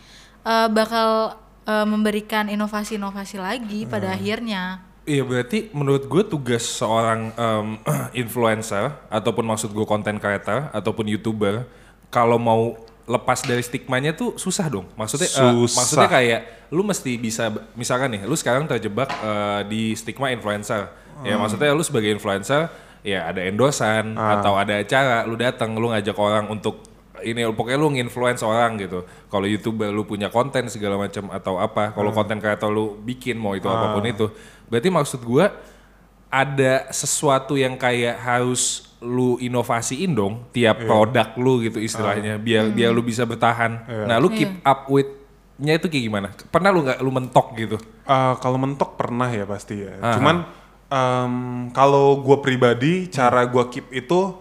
eh, 0.43 0.67
bakal 0.69 1.35
eh, 1.65 1.85
memberikan 1.87 2.47
inovasi-inovasi 2.47 3.37
lagi 3.39 3.85
Hmm. 3.85 3.91
pada 3.91 4.07
akhirnya. 4.13 4.63
Iya 5.09 5.25
berarti 5.25 5.73
menurut 5.73 6.05
gue 6.05 6.21
tugas 6.21 6.61
seorang 6.61 7.33
em, 7.33 7.67
influencer 8.21 8.93
ataupun 9.09 9.41
maksud 9.41 9.73
gue 9.73 9.85
konten 9.89 10.21
creator 10.21 10.69
ataupun 10.69 11.09
youtuber 11.09 11.65
kalau 12.13 12.37
mau 12.37 12.77
lepas 13.09 13.41
dari 13.41 13.65
stigmanya 13.65 14.13
tuh 14.13 14.37
susah 14.37 14.69
dong. 14.69 14.85
Maksudnya 14.93 15.25
eh, 15.25 15.33
Susah. 15.33 15.77
maksudnya 15.81 16.09
kayak 16.13 16.41
lu 16.69 16.85
mesti 16.85 17.17
bisa 17.17 17.49
misalkan 17.73 18.13
nih 18.13 18.21
lu 18.29 18.37
sekarang 18.37 18.69
terjebak 18.69 19.09
eh, 19.09 19.61
di 19.65 19.97
stigma 19.97 20.29
influencer. 20.29 20.93
Ya 21.25 21.35
maksudnya 21.35 21.73
lu 21.73 21.81
sebagai 21.81 22.13
influencer 22.13 22.69
ya 23.01 23.27
ada 23.33 23.41
endorsan 23.43 24.13
atau 24.13 24.55
ada 24.55 24.77
acara 24.77 25.25
lu 25.25 25.35
datang 25.35 25.73
lu 25.75 25.89
ngajak 25.89 26.15
orang 26.15 26.47
untuk 26.47 26.85
ini 27.23 27.43
pokoknya 27.51 27.79
lu 27.79 27.89
nginfluence 27.91 28.43
orang 28.43 28.79
gitu. 28.79 29.03
Kalau 29.27 29.45
youtuber 29.47 29.91
lu 29.91 30.07
punya 30.07 30.31
konten 30.31 30.67
segala 30.71 30.95
macam 30.95 31.27
atau 31.31 31.59
apa, 31.59 31.91
kalau 31.91 32.11
konten 32.15 32.39
kreator 32.39 32.71
lu 32.71 32.95
bikin 33.03 33.35
mau 33.35 33.55
itu 33.55 33.67
apa 33.67 33.95
pun 33.95 34.03
itu, 34.07 34.31
berarti 34.69 34.89
maksud 34.93 35.21
gua 35.25 35.51
ada 36.29 36.87
sesuatu 36.93 37.57
yang 37.57 37.73
kayak 37.75 38.21
harus 38.21 38.85
lu 39.01 39.39
inovasiin 39.39 40.11
dong 40.11 40.45
tiap 40.51 40.83
produk 40.83 41.33
lu 41.39 41.63
gitu 41.63 41.79
istilahnya 41.79 42.35
biar 42.37 42.69
biar 42.69 42.91
lu 42.91 43.01
bisa 43.01 43.23
bertahan. 43.23 43.87
Nah, 44.05 44.19
lu 44.19 44.29
keep 44.29 44.59
up 44.61 44.91
with-nya 44.91 45.79
itu 45.79 45.87
kayak 45.87 46.03
gimana? 46.05 46.27
Pernah 46.51 46.69
lu 46.69 46.83
nggak 46.83 46.99
lu 46.99 47.11
mentok 47.11 47.47
gitu? 47.55 47.77
Eh, 48.05 48.33
kalau 48.43 48.59
mentok 48.59 48.99
pernah 48.99 49.31
ya 49.31 49.47
pasti 49.47 49.79
ya. 49.79 49.97
Cuman 50.19 50.43
em, 50.91 51.33
kalau 51.71 52.19
gue 52.21 52.37
pribadi 52.43 53.07
cara 53.07 53.47
gue 53.47 53.63
keep 53.71 53.87
itu 53.95 54.35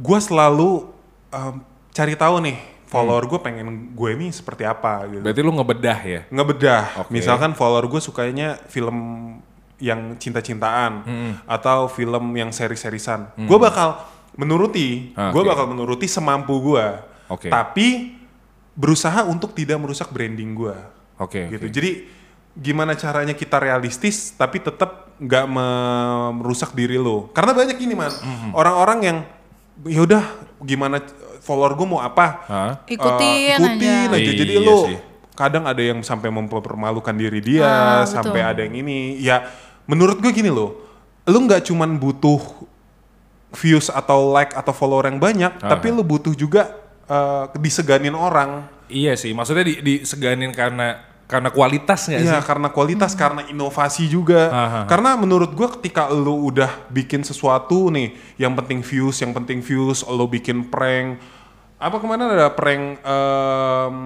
gue 0.00 0.18
selalu 0.18 0.88
em, 1.30 1.60
cari 1.92 2.14
tahu 2.16 2.40
nih 2.40 2.58
follower 2.94 3.24
gue 3.26 3.40
pengen 3.40 3.66
gue 3.90 4.10
ini 4.12 4.30
seperti 4.30 4.62
apa 4.62 5.02
gitu. 5.06 5.20
Berarti 5.20 5.40
lu 5.40 5.52
ngebedah 5.52 5.98
ya? 6.00 6.20
Ngebedah. 6.30 6.82
Oke. 7.02 7.10
Misalkan 7.10 7.52
follower 7.52 7.84
gue 7.84 7.98
sukanya 7.98 8.54
film 8.64 8.96
yang 9.76 10.14
cinta-cintaan 10.14 11.02
atau 11.44 11.86
film 11.86 12.30
yang 12.32 12.48
seri-serisan. 12.48 13.34
Gue 13.36 13.58
bakal 13.58 13.98
menuruti. 14.34 15.10
Ah, 15.12 15.30
Gue 15.30 15.42
bakal 15.42 15.66
menuruti 15.66 16.06
semampu 16.06 16.58
gue. 16.60 16.86
Oke. 17.26 17.50
Tapi 17.50 18.14
berusaha 18.74 19.22
untuk 19.24 19.52
tidak 19.52 19.78
merusak 19.78 20.10
branding 20.10 20.50
gue 20.52 20.74
Oke. 21.16 21.46
gitu. 21.46 21.66
oke. 21.66 21.70
Jadi 21.70 21.90
gimana 22.54 22.94
caranya 22.94 23.30
kita 23.30 23.58
realistis 23.58 24.30
tapi 24.30 24.58
tetap 24.58 25.10
nggak 25.14 25.46
me- 25.46 26.32
merusak 26.38 26.70
diri 26.72 26.98
lo. 26.98 27.30
Karena 27.30 27.54
banyak 27.54 27.78
ini 27.78 27.94
man, 27.94 28.10
orang-orang 28.50 28.98
yang 29.00 29.18
ya 29.86 30.00
udah 30.02 30.22
gimana 30.60 31.02
follower 31.44 31.76
gue 31.76 31.86
mau 31.86 32.00
apa, 32.00 32.26
Hah? 32.44 32.72
Ikutin 32.84 33.28
Eh, 33.28 33.54
ikutin 33.54 34.08
aja. 34.08 34.16
aja. 34.16 34.32
Jadi 34.34 34.52
Iya 34.54 34.64
lo 34.64 34.78
sih. 34.88 34.96
kadang 35.34 35.64
ada 35.64 35.78
yang 35.78 36.00
sampai 36.00 36.28
mempermalukan 36.28 37.12
diri 37.12 37.38
dia, 37.38 37.62
Ah, 37.62 37.76
betul. 38.00 38.12
sampai 38.16 38.40
ada 38.40 38.60
yang 38.60 38.74
ini. 38.74 39.20
Ya 39.20 39.44
menurut 39.84 40.18
gue 40.18 40.30
gini 40.30 40.48
loh, 40.48 40.72
lo 41.22 41.38
nggak 41.38 41.64
cuman 41.64 41.96
butuh 41.96 42.40
views 43.52 43.86
atau 43.86 44.30
like 44.30 44.50
atau 44.52 44.72
follower 44.72 45.06
yang 45.06 45.18
banyak, 45.18 45.60
tapi 45.60 45.88
lo 45.88 46.02
butuh 46.02 46.32
juga 46.32 46.74
eh, 47.04 47.44
diseganin 47.54 48.16
orang. 48.16 48.64
Iya 48.84 49.12
sih, 49.14 49.30
maksudnya 49.30 49.62
di, 49.62 49.80
diseganin 49.80 50.50
karena 50.50 51.00
karena 51.24 51.48
kualitas 51.48 52.08
nggak 52.08 52.20
sih? 52.20 52.28
Iya 52.28 52.40
karena 52.44 52.68
kualitas, 52.68 53.12
karena 53.16 53.42
inovasi 53.48 54.08
juga. 54.08 54.52
Aha. 54.52 54.80
Karena 54.88 55.16
menurut 55.16 55.52
gua 55.56 55.72
ketika 55.76 56.08
lu 56.12 56.48
udah 56.52 56.88
bikin 56.92 57.24
sesuatu 57.24 57.88
nih, 57.92 58.16
yang 58.36 58.52
penting 58.56 58.84
views, 58.84 59.20
yang 59.24 59.32
penting 59.32 59.64
views, 59.64 60.04
lo 60.04 60.28
bikin 60.28 60.68
prank. 60.68 61.20
Apa 61.80 61.96
ke 62.00 62.06
mana 62.08 62.32
ada 62.32 62.48
prank 62.52 63.00
em 63.04 63.96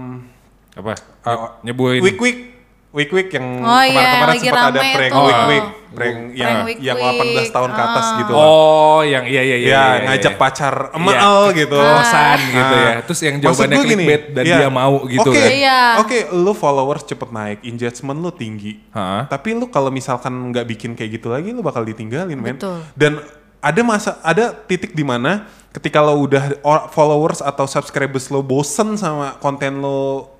Apa? 0.78 0.94
uh, 1.26 1.58
Nyebuin. 1.62 2.02
Week 2.02 2.18
Week 2.18 2.57
Week 2.98 3.10
Week 3.14 3.30
yang 3.30 3.46
Oh 3.62 3.78
iya, 3.78 3.94
kemarin-kemarin 3.94 4.26
lagi 4.26 4.40
sempat 4.42 4.66
ada 4.66 4.80
prank 4.82 5.12
tuh. 5.14 5.22
Week 5.22 5.42
Week, 5.46 5.66
prank 5.94 6.18
yang 6.34 6.56
Week 6.66 6.78
yang 6.82 6.98
Week. 6.98 7.46
18 7.46 7.54
tahun 7.54 7.70
ke 7.70 7.80
atas 7.80 8.04
Ah. 8.04 8.16
gitu 8.18 8.32
lah. 8.34 8.42
Oh, 8.42 9.00
yang 9.06 9.24
iya 9.24 9.42
iya 9.46 9.56
iya. 9.56 9.68
ya, 9.70 9.78
iya, 9.94 10.04
ngajak 10.10 10.34
iya. 10.34 10.40
pacar 10.40 10.74
Iya. 10.74 10.96
emel 10.98 11.38
gitu. 11.54 11.78
Kosan 11.78 12.38
gitu 12.50 12.74
Ah. 12.74 12.82
ya. 12.82 12.94
Terus 13.06 13.20
yang 13.22 13.36
jawabannya 13.38 13.76
clickbait 13.78 14.22
dan 14.34 14.44
iya. 14.44 14.56
dia 14.58 14.68
mau 14.68 14.94
gitu 15.06 15.30
Oke, 15.30 15.38
kan. 15.38 15.50
Iya. 15.54 15.80
Oke, 16.02 16.18
lu 16.34 16.52
followers 16.52 17.06
cepet 17.06 17.28
naik, 17.30 17.58
engagement 17.62 18.18
lu 18.18 18.30
tinggi. 18.34 18.82
Hah? 18.90 19.30
Tapi 19.30 19.54
lu 19.54 19.70
kalau 19.70 19.88
misalkan 19.88 20.34
nggak 20.50 20.66
bikin 20.66 20.90
kayak 20.92 21.22
gitu 21.22 21.30
lagi, 21.30 21.54
lu 21.54 21.62
bakal 21.62 21.86
ditinggalin, 21.86 22.34
men. 22.34 22.58
Betul. 22.58 22.82
Dan 22.98 23.22
ada 23.58 23.80
masa, 23.82 24.18
ada 24.20 24.50
titik 24.50 24.90
di 24.90 25.02
mana 25.02 25.46
ketika 25.68 25.98
lo 25.98 26.18
udah 26.18 26.58
followers 26.90 27.38
atau 27.38 27.66
subscribers 27.66 28.30
lo 28.30 28.40
bosen 28.40 28.94
sama 28.94 29.38
konten 29.38 29.78
lo 29.78 30.30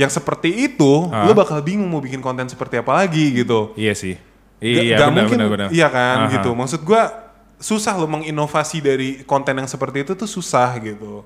yang 0.00 0.08
seperti 0.08 0.48
itu, 0.64 0.92
Hah? 1.06 1.28
lu 1.28 1.36
bakal 1.36 1.60
bingung 1.60 1.84
mau 1.86 2.00
bikin 2.00 2.18
konten 2.18 2.48
seperti 2.48 2.80
apa 2.80 2.96
lagi 2.96 3.36
gitu. 3.36 3.76
Iya 3.76 3.92
sih. 3.92 4.16
Iya, 4.56 4.96
gak 4.96 5.08
benar, 5.08 5.24
mungkin, 5.24 5.36
benar, 5.36 5.48
benar. 5.50 5.68
iya 5.70 5.88
kan 5.88 6.16
Aha. 6.24 6.32
gitu. 6.34 6.52
Maksud 6.52 6.80
gua 6.82 7.32
susah 7.56 7.92
lo 7.94 8.04
menginovasi 8.06 8.80
dari 8.80 9.08
konten 9.22 9.52
yang 9.54 9.64
seperti 9.64 10.02
itu 10.02 10.12
tuh 10.14 10.24
susah 10.26 10.76
gitu. 10.78 11.24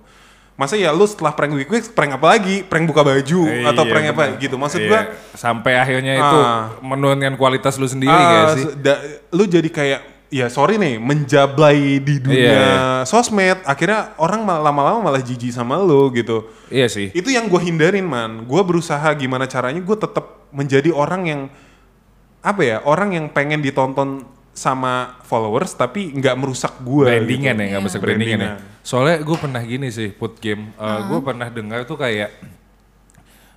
Masa 0.55 0.75
ya 0.75 0.95
lu 0.95 1.03
setelah 1.03 1.31
prank 1.31 1.51
week 1.53 1.67
week 1.67 1.91
prank 1.91 2.15
apa 2.15 2.27
lagi? 2.29 2.63
Prank 2.63 2.87
buka 2.87 3.03
baju 3.03 3.41
Iya, 3.45 3.71
atau 3.71 3.83
prank 3.85 4.07
apa 4.09 4.23
benar. 4.29 4.39
gitu. 4.39 4.55
Maksud 4.55 4.81
Iya. 4.81 4.89
gua 4.89 5.01
sampai 5.33 5.73
akhirnya 5.75 6.15
itu 6.15 6.39
Ah. 6.41 6.79
menurunkan 6.81 7.35
kualitas 7.35 7.75
lu 7.75 7.87
sendiri 7.87 8.11
ah, 8.13 8.23
gak 8.23 8.47
sih? 8.55 8.65
da- 8.77 9.03
lu 9.31 9.43
jadi 9.45 9.67
kayak 9.67 10.01
ya 10.35 10.51
sorry 10.51 10.75
nih 10.75 10.99
menjablay 10.99 12.03
di 12.03 12.19
dunia 12.19 12.43
Iya, 12.51 12.67
sosmed 13.07 13.63
akhirnya 13.63 14.19
orang 14.19 14.43
mal- 14.43 14.67
lama-lama 14.67 14.99
malah 15.07 15.23
jijik 15.23 15.55
sama 15.55 15.79
lu 15.79 16.11
gitu. 16.11 16.51
Iya 16.67 16.91
sih. 16.91 17.15
Itu 17.15 17.31
yang 17.31 17.47
gue 17.47 17.61
hindarin 17.63 18.03
man. 18.03 18.43
Gue 18.43 18.59
berusaha 18.67 19.07
gimana 19.15 19.47
caranya 19.47 19.79
gue 19.79 19.95
tetap 19.95 20.51
menjadi 20.51 20.91
orang 20.91 21.23
yang 21.25 21.41
apa 22.43 22.61
ya 22.61 22.77
orang 22.83 23.15
yang 23.15 23.27
pengen 23.31 23.63
ditonton 23.63 24.27
sama 24.51 25.19
followers 25.23 25.75
tapi 25.75 26.11
nggak 26.11 26.35
merusak 26.35 26.83
gue. 26.83 27.07
brandingan 27.07 27.55
gitu. 27.55 27.63
ya 27.63 27.69
nggak 27.71 27.85
bisa 27.87 27.99
brandingan 28.03 28.39
ya. 28.39 28.51
Brandingan. 28.59 28.83
Soalnya 28.83 29.17
gue 29.23 29.37
pernah 29.39 29.63
gini 29.63 29.89
sih 29.89 30.09
put 30.11 30.35
game. 30.43 30.75
Gue 31.07 31.21
pernah 31.23 31.47
dengar 31.47 31.87
tuh 31.87 31.95
kayak 31.97 32.35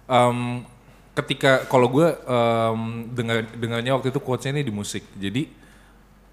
em, 0.07 0.61
ketika 1.13 1.65
kalau 1.65 1.89
gue 1.89 2.07
em, 2.07 2.81
dengar 3.11 3.37
dengarnya 3.57 3.97
waktu 3.97 4.09
itu 4.09 4.21
quotesnya 4.21 4.57
ini 4.57 4.63
di 4.63 4.73
musik. 4.73 5.01
Jadi 5.17 5.49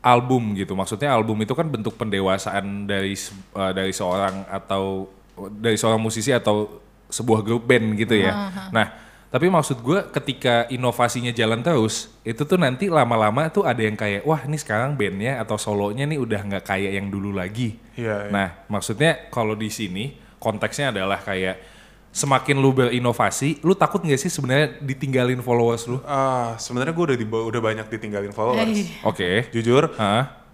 album 0.04 0.52
gitu. 0.52 0.76
Maksudnya 0.76 1.16
album 1.16 1.40
itu 1.40 1.56
kan 1.56 1.64
bentuk 1.64 1.96
pendewasaan 1.96 2.84
dari 2.84 3.16
se- 3.16 3.32
eh, 3.56 3.72
dari 3.72 3.90
seorang 3.90 4.44
atau 4.46 5.08
dari 5.56 5.80
seorang 5.80 5.98
musisi 5.98 6.30
atau 6.30 6.78
sebuah 7.08 7.40
grup 7.40 7.64
band 7.64 7.96
gitu 7.96 8.14
ya. 8.20 8.32
Nah, 8.70 8.86
tapi 9.34 9.50
maksud 9.50 9.82
gue 9.82 9.98
ketika 10.14 10.70
inovasinya 10.70 11.34
jalan 11.34 11.58
terus, 11.58 12.12
itu 12.22 12.46
tuh 12.46 12.54
nanti 12.54 12.86
lama-lama 12.86 13.50
tuh 13.50 13.66
ada 13.66 13.82
yang 13.82 13.98
kayak, 13.98 14.22
wah 14.22 14.38
ini 14.46 14.54
sekarang 14.54 14.94
bandnya 14.94 15.42
atau 15.42 15.58
solonya 15.58 16.06
nih 16.06 16.22
udah 16.22 16.40
nggak 16.46 16.64
kayak 16.68 16.92
yang 16.94 17.10
dulu 17.10 17.34
lagi. 17.34 17.74
Iya, 17.98 18.28
iya. 18.28 18.30
Nah, 18.30 18.48
maksudnya 18.70 19.26
kalau 19.34 19.58
di 19.58 19.74
sini 19.74 20.14
konteksnya 20.38 20.94
adalah 20.94 21.18
kayak 21.18 21.73
semakin 22.14 22.62
lu 22.62 22.70
berinovasi, 22.70 23.58
lu 23.66 23.74
takut 23.74 23.98
nggak 23.98 24.22
sih 24.22 24.30
sebenarnya 24.30 24.78
ditinggalin 24.78 25.42
followers 25.42 25.90
lu? 25.90 25.98
Ah, 26.06 26.54
sebenarnya 26.62 26.94
gue 26.94 27.04
udah 27.10 27.18
di, 27.18 27.26
udah 27.26 27.60
banyak 27.60 27.86
ditinggalin 27.90 28.30
followers. 28.30 28.70
Eh. 28.70 28.86
Oke. 29.02 29.50
Jujur, 29.50 29.90
Hah? 29.98 30.46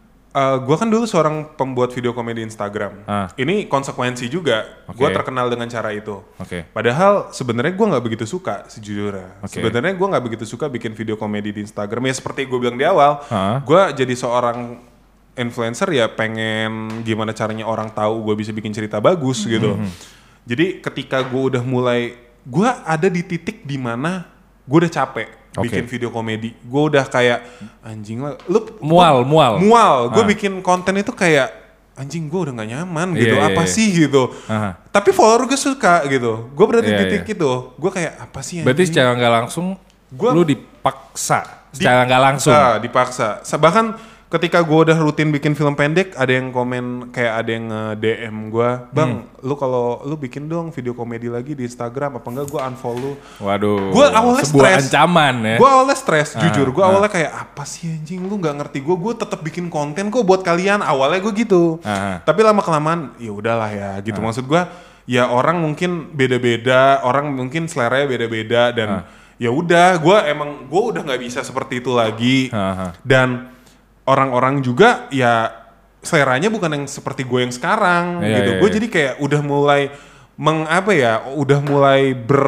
gue 0.62 0.76
kan 0.78 0.86
dulu 0.86 1.04
seorang 1.04 1.52
pembuat 1.58 1.90
video 1.92 2.16
komedi 2.16 2.40
Instagram. 2.40 3.04
Ah. 3.04 3.28
Ini 3.36 3.68
konsekuensi 3.68 4.30
juga. 4.32 4.62
Gue 4.94 5.10
Oke. 5.10 5.20
terkenal 5.20 5.52
dengan 5.52 5.68
cara 5.68 5.92
itu. 5.92 6.22
Oke. 6.40 6.64
Padahal 6.72 7.28
sebenarnya 7.34 7.76
gue 7.76 7.86
nggak 7.92 8.04
begitu 8.08 8.24
suka 8.24 8.64
sejujurnya. 8.70 9.44
Oke. 9.44 9.60
Sebenarnya 9.60 9.92
gue 9.92 10.06
nggak 10.06 10.24
begitu 10.24 10.44
suka 10.48 10.64
bikin 10.70 10.96
video 10.96 11.20
komedi 11.20 11.52
di 11.52 11.60
Instagram. 11.60 12.08
Ya 12.08 12.14
seperti 12.16 12.48
gue 12.48 12.56
bilang 12.56 12.80
di 12.80 12.86
awal, 12.88 13.20
Ah. 13.28 13.60
gue 13.60 13.82
jadi 14.00 14.14
seorang 14.16 14.80
influencer 15.36 15.88
ya 15.92 16.06
pengen 16.08 17.02
gimana 17.04 17.34
caranya 17.36 17.66
orang 17.66 17.90
tahu 17.90 18.22
gue 18.32 18.34
bisa 18.40 18.54
bikin 18.54 18.70
cerita 18.72 18.96
bagus 19.02 19.44
gitu. 19.44 19.76
Hmm. 19.76 19.90
Jadi 20.42 20.80
ketika 20.80 21.20
gue 21.20 21.42
udah 21.48 21.62
mulai, 21.62 22.14
gue 22.42 22.68
ada 22.82 23.06
di 23.06 23.20
titik 23.20 23.62
di 23.62 23.76
mana 23.76 24.26
gue 24.62 24.78
udah 24.78 24.92
capek 24.94 25.28
Oke. 25.52 25.66
bikin 25.66 25.84
video 25.86 26.08
komedi. 26.08 26.54
Gue 26.60 26.82
udah 26.88 27.04
kayak 27.04 27.42
anjing 27.80 28.20
lah, 28.20 28.38
lu 28.44 28.62
Mual, 28.78 29.22
mual. 29.22 29.58
mual. 29.58 30.08
Gue 30.08 30.22
Ah. 30.22 30.28
bikin 30.28 30.52
konten 30.60 30.94
itu 30.94 31.10
kayak 31.10 31.50
anjing 31.92 32.26
gue 32.26 32.40
udah 32.40 32.54
gak 32.54 32.70
nyaman 32.70 33.12
gitu. 33.12 33.34
iya, 33.34 33.44
apa 33.46 33.62
iya. 33.62 33.68
sih 33.68 33.88
gitu. 33.90 34.32
Aha. 34.46 34.72
Tapi 34.88 35.10
follower 35.10 35.44
gue 35.44 35.58
suka 35.58 36.00
gitu. 36.06 36.48
Gue 36.50 36.64
berada 36.64 36.82
Iya, 36.82 36.96
di 36.96 37.04
titik 37.04 37.24
iya. 37.26 37.34
itu. 37.36 37.50
Gue 37.74 37.90
kayak 37.90 38.12
apa 38.20 38.40
sih 38.40 38.60
Berarti 38.60 38.80
anjing? 38.80 38.90
secara 38.90 39.10
nggak 39.12 39.32
langsung 39.36 39.66
Gua- 40.10 40.32
lu 40.32 40.42
dipaksa 40.42 41.40
secara 41.70 42.02
nggak 42.02 42.22
langsung. 42.24 42.50
Ah, 42.50 42.78
dipaksa. 42.78 43.28
Sa- 43.42 43.54
Bahkan 43.54 43.94
ketika 44.30 44.62
gue 44.62 44.78
udah 44.86 44.94
rutin 44.94 45.28
bikin 45.28 45.52
film 45.52 45.74
pendek, 45.74 46.14
ada 46.14 46.30
yang 46.30 46.48
komen 46.48 47.10
kayak 47.10 47.32
ada 47.34 47.50
yang 47.50 47.64
nge-DM 47.66 48.36
gue, 48.46 48.70
bang, 48.88 49.10
Hmm. 49.20 49.42
lu 49.42 49.54
kalau 49.54 50.06
lu 50.06 50.14
bikin 50.14 50.46
dong 50.46 50.70
video 50.70 50.94
komedi 50.94 51.26
lagi 51.26 51.52
di 51.52 51.66
Instagram, 51.66 52.16
apa 52.16 52.26
enggak 52.30 52.46
gue 52.46 52.60
unfollow. 52.62 53.14
Waduh. 53.38 53.90
Gue 53.90 54.06
awalnya 54.06 54.46
sebuah 54.46 54.70
stres. 54.70 54.82
ancaman 54.86 55.34
ya. 55.42 55.56
Gue 55.58 55.66
awalnya 55.66 55.96
stres, 55.98 56.28
Ah, 56.32 56.40
jujur. 56.40 56.70
Gue 56.70 56.78
ah. 56.80 56.88
awalnya 56.88 57.10
kayak 57.10 57.32
apa 57.34 57.62
sih 57.66 57.90
anjing, 57.90 58.22
lu 58.22 58.38
nggak 58.38 58.54
ngerti 58.54 58.78
gue. 58.80 58.96
Gue 58.96 59.12
tetap 59.18 59.42
bikin 59.42 59.66
konten 59.66 60.08
kok 60.08 60.22
buat 60.22 60.40
kalian. 60.40 60.78
Awalnya 60.78 61.18
gue 61.20 61.32
gitu. 61.36 61.82
Ah. 61.82 62.22
Tapi 62.22 62.40
lama 62.40 62.62
kelamaan, 62.62 63.18
ya 63.18 63.34
udahlah 63.34 63.66
ya 63.68 63.90
gitu. 63.98 64.22
Maksud 64.22 64.46
gue, 64.46 64.62
ya 65.04 65.26
orang 65.26 65.58
mungkin 65.58 66.06
beda-beda, 66.14 67.02
orang 67.02 67.26
mungkin 67.28 67.66
seleranya 67.66 68.06
beda-beda 68.06 68.70
dan 68.70 68.88
Ah. 68.88 69.02
ya 69.36 69.50
udah. 69.50 69.98
Gue 69.98 70.22
emang 70.22 70.70
gue 70.70 70.82
udah 70.94 71.02
nggak 71.02 71.18
bisa 71.18 71.42
seperti 71.42 71.82
itu 71.82 71.90
lagi. 71.90 72.46
Ah, 72.54 72.62
ah. 72.86 72.90
Dan 73.02 73.58
orang-orang 74.10 74.58
juga 74.60 75.06
ya 75.08 75.54
seleranya 76.00 76.48
bukan 76.48 76.70
yang 76.72 76.84
seperti 76.84 77.22
gue 77.22 77.40
yang 77.40 77.52
sekarang 77.52 78.18
Iya, 78.20 78.36
gitu. 78.36 78.50
iya, 78.50 78.58
gue 78.58 78.68
iya. 78.68 78.76
jadi 78.76 78.86
kayak 78.88 79.14
udah 79.20 79.40
mulai 79.40 79.82
meng 80.34 80.64
apa 80.64 80.90
ya, 80.90 81.12
udah 81.30 81.60
mulai 81.60 82.12
ber 82.12 82.42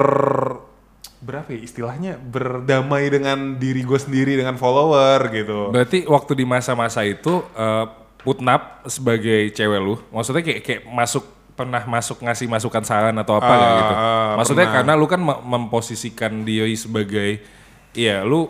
berapa 1.22 1.46
ya 1.48 1.60
istilahnya 1.62 2.12
berdamai 2.18 3.06
dengan 3.06 3.54
diri 3.54 3.80
gue 3.80 3.94
sendiri 3.94 4.34
dengan 4.34 4.56
follower 4.56 5.30
gitu. 5.30 5.70
Berarti 5.70 6.02
waktu 6.04 6.32
di 6.34 6.44
masa-masa 6.44 7.06
itu 7.06 7.44
uh, 7.54 7.86
Putnap 8.18 8.86
sebagai 8.86 9.50
cewek 9.50 9.78
lu, 9.78 9.98
maksudnya 10.08 10.40
kayak 10.40 10.60
kayak 10.62 10.82
masuk 10.86 11.26
pernah 11.52 11.82
masuk 11.84 12.22
ngasih 12.22 12.46
masukan 12.46 12.80
saran 12.80 13.14
atau 13.14 13.36
apa 13.36 13.50
Ah, 13.50 13.58
gitu? 13.76 13.92
ah, 13.92 14.30
Maksudnya 14.38 14.64
pernah. 14.64 14.76
karena 14.78 14.92
lu 14.94 15.06
kan 15.06 15.20
mem- 15.20 15.42
memposisikan 15.44 16.32
diri 16.42 16.72
sebagai 16.72 17.42
iya 17.92 18.22
lu 18.22 18.46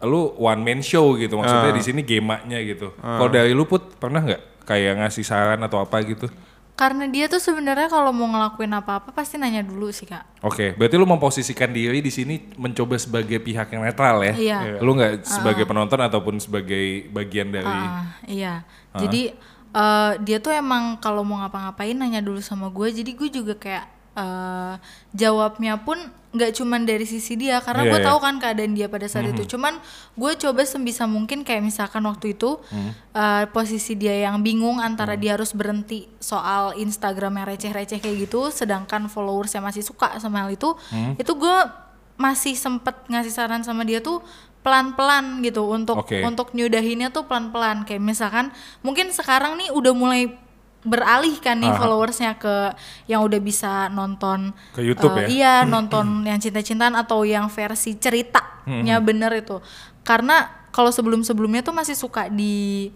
lu 0.00 0.32
one 0.34 0.60
man 0.60 0.80
show 0.80 1.12
gitu 1.14 1.36
maksudnya 1.36 1.70
Ah. 1.70 1.76
di 1.76 1.84
sini 1.84 2.00
gemanya 2.00 2.58
gitu. 2.60 2.96
Kalau 2.96 3.28
dari 3.28 3.52
lu 3.52 3.64
put 3.64 3.96
pernah 3.96 4.20
nggak 4.20 4.64
kayak 4.64 4.96
ngasih 4.98 5.24
saran 5.24 5.60
atau 5.60 5.78
apa 5.78 6.00
gitu? 6.02 6.28
Karena 6.72 7.04
dia 7.04 7.28
tuh 7.28 7.36
sebenarnya 7.36 7.92
kalau 7.92 8.08
mau 8.08 8.24
ngelakuin 8.24 8.72
apa-apa 8.72 9.12
pasti 9.12 9.36
nanya 9.36 9.60
dulu 9.60 9.92
sih 9.92 10.08
kak. 10.08 10.40
Oke, 10.40 10.72
berarti 10.72 10.96
lu 10.96 11.04
memposisikan 11.04 11.68
diri 11.68 12.00
di 12.00 12.08
sini 12.08 12.40
mencoba 12.56 12.96
sebagai 12.96 13.36
pihak 13.36 13.68
yang 13.70 13.84
netral 13.84 14.24
ya? 14.24 14.32
Iya. 14.32 14.58
Lu 14.80 14.96
nggak 14.96 15.20
sebagai 15.20 15.68
penonton 15.68 16.00
ataupun 16.00 16.40
sebagai 16.40 17.04
bagian 17.12 17.52
dari 17.52 17.68
Ah, 17.68 18.16
iya. 18.24 18.64
Jadi 18.96 19.36
eh, 19.70 20.12
dia 20.24 20.40
tuh 20.40 20.50
emang 20.50 20.96
kalau 20.96 21.20
mau 21.20 21.44
ngapa-ngapain 21.44 21.92
nanya 21.92 22.24
dulu 22.24 22.40
sama 22.40 22.72
gue. 22.72 22.88
Jadi 22.90 23.12
gue 23.12 23.28
juga 23.28 23.52
kayak 23.54 23.99
eh, 24.16 24.74
jawabnya 25.14 25.82
pun 25.82 25.98
nggak 26.30 26.54
cuman 26.62 26.86
dari 26.86 27.02
sisi 27.02 27.34
dia 27.34 27.58
karena 27.58 27.82
Iya, 27.82 27.90
gue 27.90 28.00
iya. 28.02 28.06
tahu 28.06 28.18
kan 28.22 28.34
keadaan 28.38 28.72
dia 28.78 28.86
pada 28.86 29.10
saat 29.10 29.26
itu. 29.34 29.42
Cuman 29.50 29.82
gue 30.14 30.32
coba 30.38 30.62
sebisa 30.62 31.02
mungkin 31.10 31.42
kayak 31.42 31.58
misalkan 31.58 32.06
waktu 32.06 32.38
itu 32.38 32.62
eh, 33.18 33.44
posisi 33.50 33.98
dia 33.98 34.14
yang 34.30 34.38
bingung 34.38 34.78
antara 34.78 35.18
dia 35.18 35.34
harus 35.34 35.50
berhenti 35.50 36.06
soal 36.22 36.78
Instagram 36.78 37.42
yang 37.42 37.46
receh-receh 37.50 37.98
kayak 37.98 38.30
gitu, 38.30 38.46
sedangkan 38.54 39.10
followersnya 39.10 39.58
masih 39.58 39.82
suka 39.82 40.14
sama 40.22 40.46
hal 40.46 40.54
itu, 40.54 40.70
itu 41.18 41.32
gue 41.34 41.58
masih 42.20 42.52
sempet 42.52 42.94
ngasih 43.08 43.32
saran 43.32 43.64
sama 43.64 43.82
dia 43.82 43.98
tuh 44.04 44.20
pelan-pelan 44.60 45.40
gitu 45.40 45.64
untuk 45.72 46.04
Oke. 46.04 46.20
untuk 46.20 46.52
nyudahinnya 46.52 47.08
tuh 47.08 47.24
pelan-pelan 47.24 47.88
kayak 47.88 48.04
misalkan 48.04 48.52
mungkin 48.84 49.08
sekarang 49.08 49.56
nih 49.56 49.72
udah 49.72 49.92
mulai 49.96 50.36
beralih 50.82 51.36
kan 51.36 51.54
nih 51.54 51.68
Aha. 51.68 51.76
followersnya 51.76 52.32
ke 52.34 52.72
yang 53.04 53.20
udah 53.20 53.36
bisa 53.36 53.88
nonton 53.88 54.56
Ke 54.70 54.80
YouTube 54.80 55.12
ya? 55.14 55.20
eh, 55.20 55.28
iya 55.30 55.54
nonton 55.62 56.24
yang 56.24 56.36
cinta-cintaan 56.36 56.94
atau 56.94 57.22
yang 57.22 57.46
versi 57.46 57.94
ceritanya 57.94 58.48
Hmm. 58.60 59.02
bener 59.02 59.32
itu 59.34 59.56
karena 60.00 60.46
kalau 60.70 60.88
sebelum-sebelumnya 60.88 61.60
tuh 61.60 61.72
masih 61.72 61.92
suka 61.92 62.28
di 62.28 62.88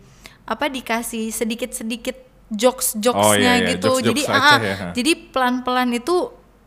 apa 0.44 0.66
dikasih 0.66 1.28
sedikit-sedikit 1.28 2.14
jokes-jokesnya 2.48 3.18
Oh, 3.18 3.34
iya, 3.34 3.52
iya. 3.58 3.68
gitu 3.70 3.88
Jokes-jokes 3.90 4.06
jadi 4.06 4.22
aja 4.30 4.38
ah, 4.46 4.58
ya. 4.58 4.76
jadi 4.92 5.12
pelan-pelan 5.28 5.88
itu 5.92 6.14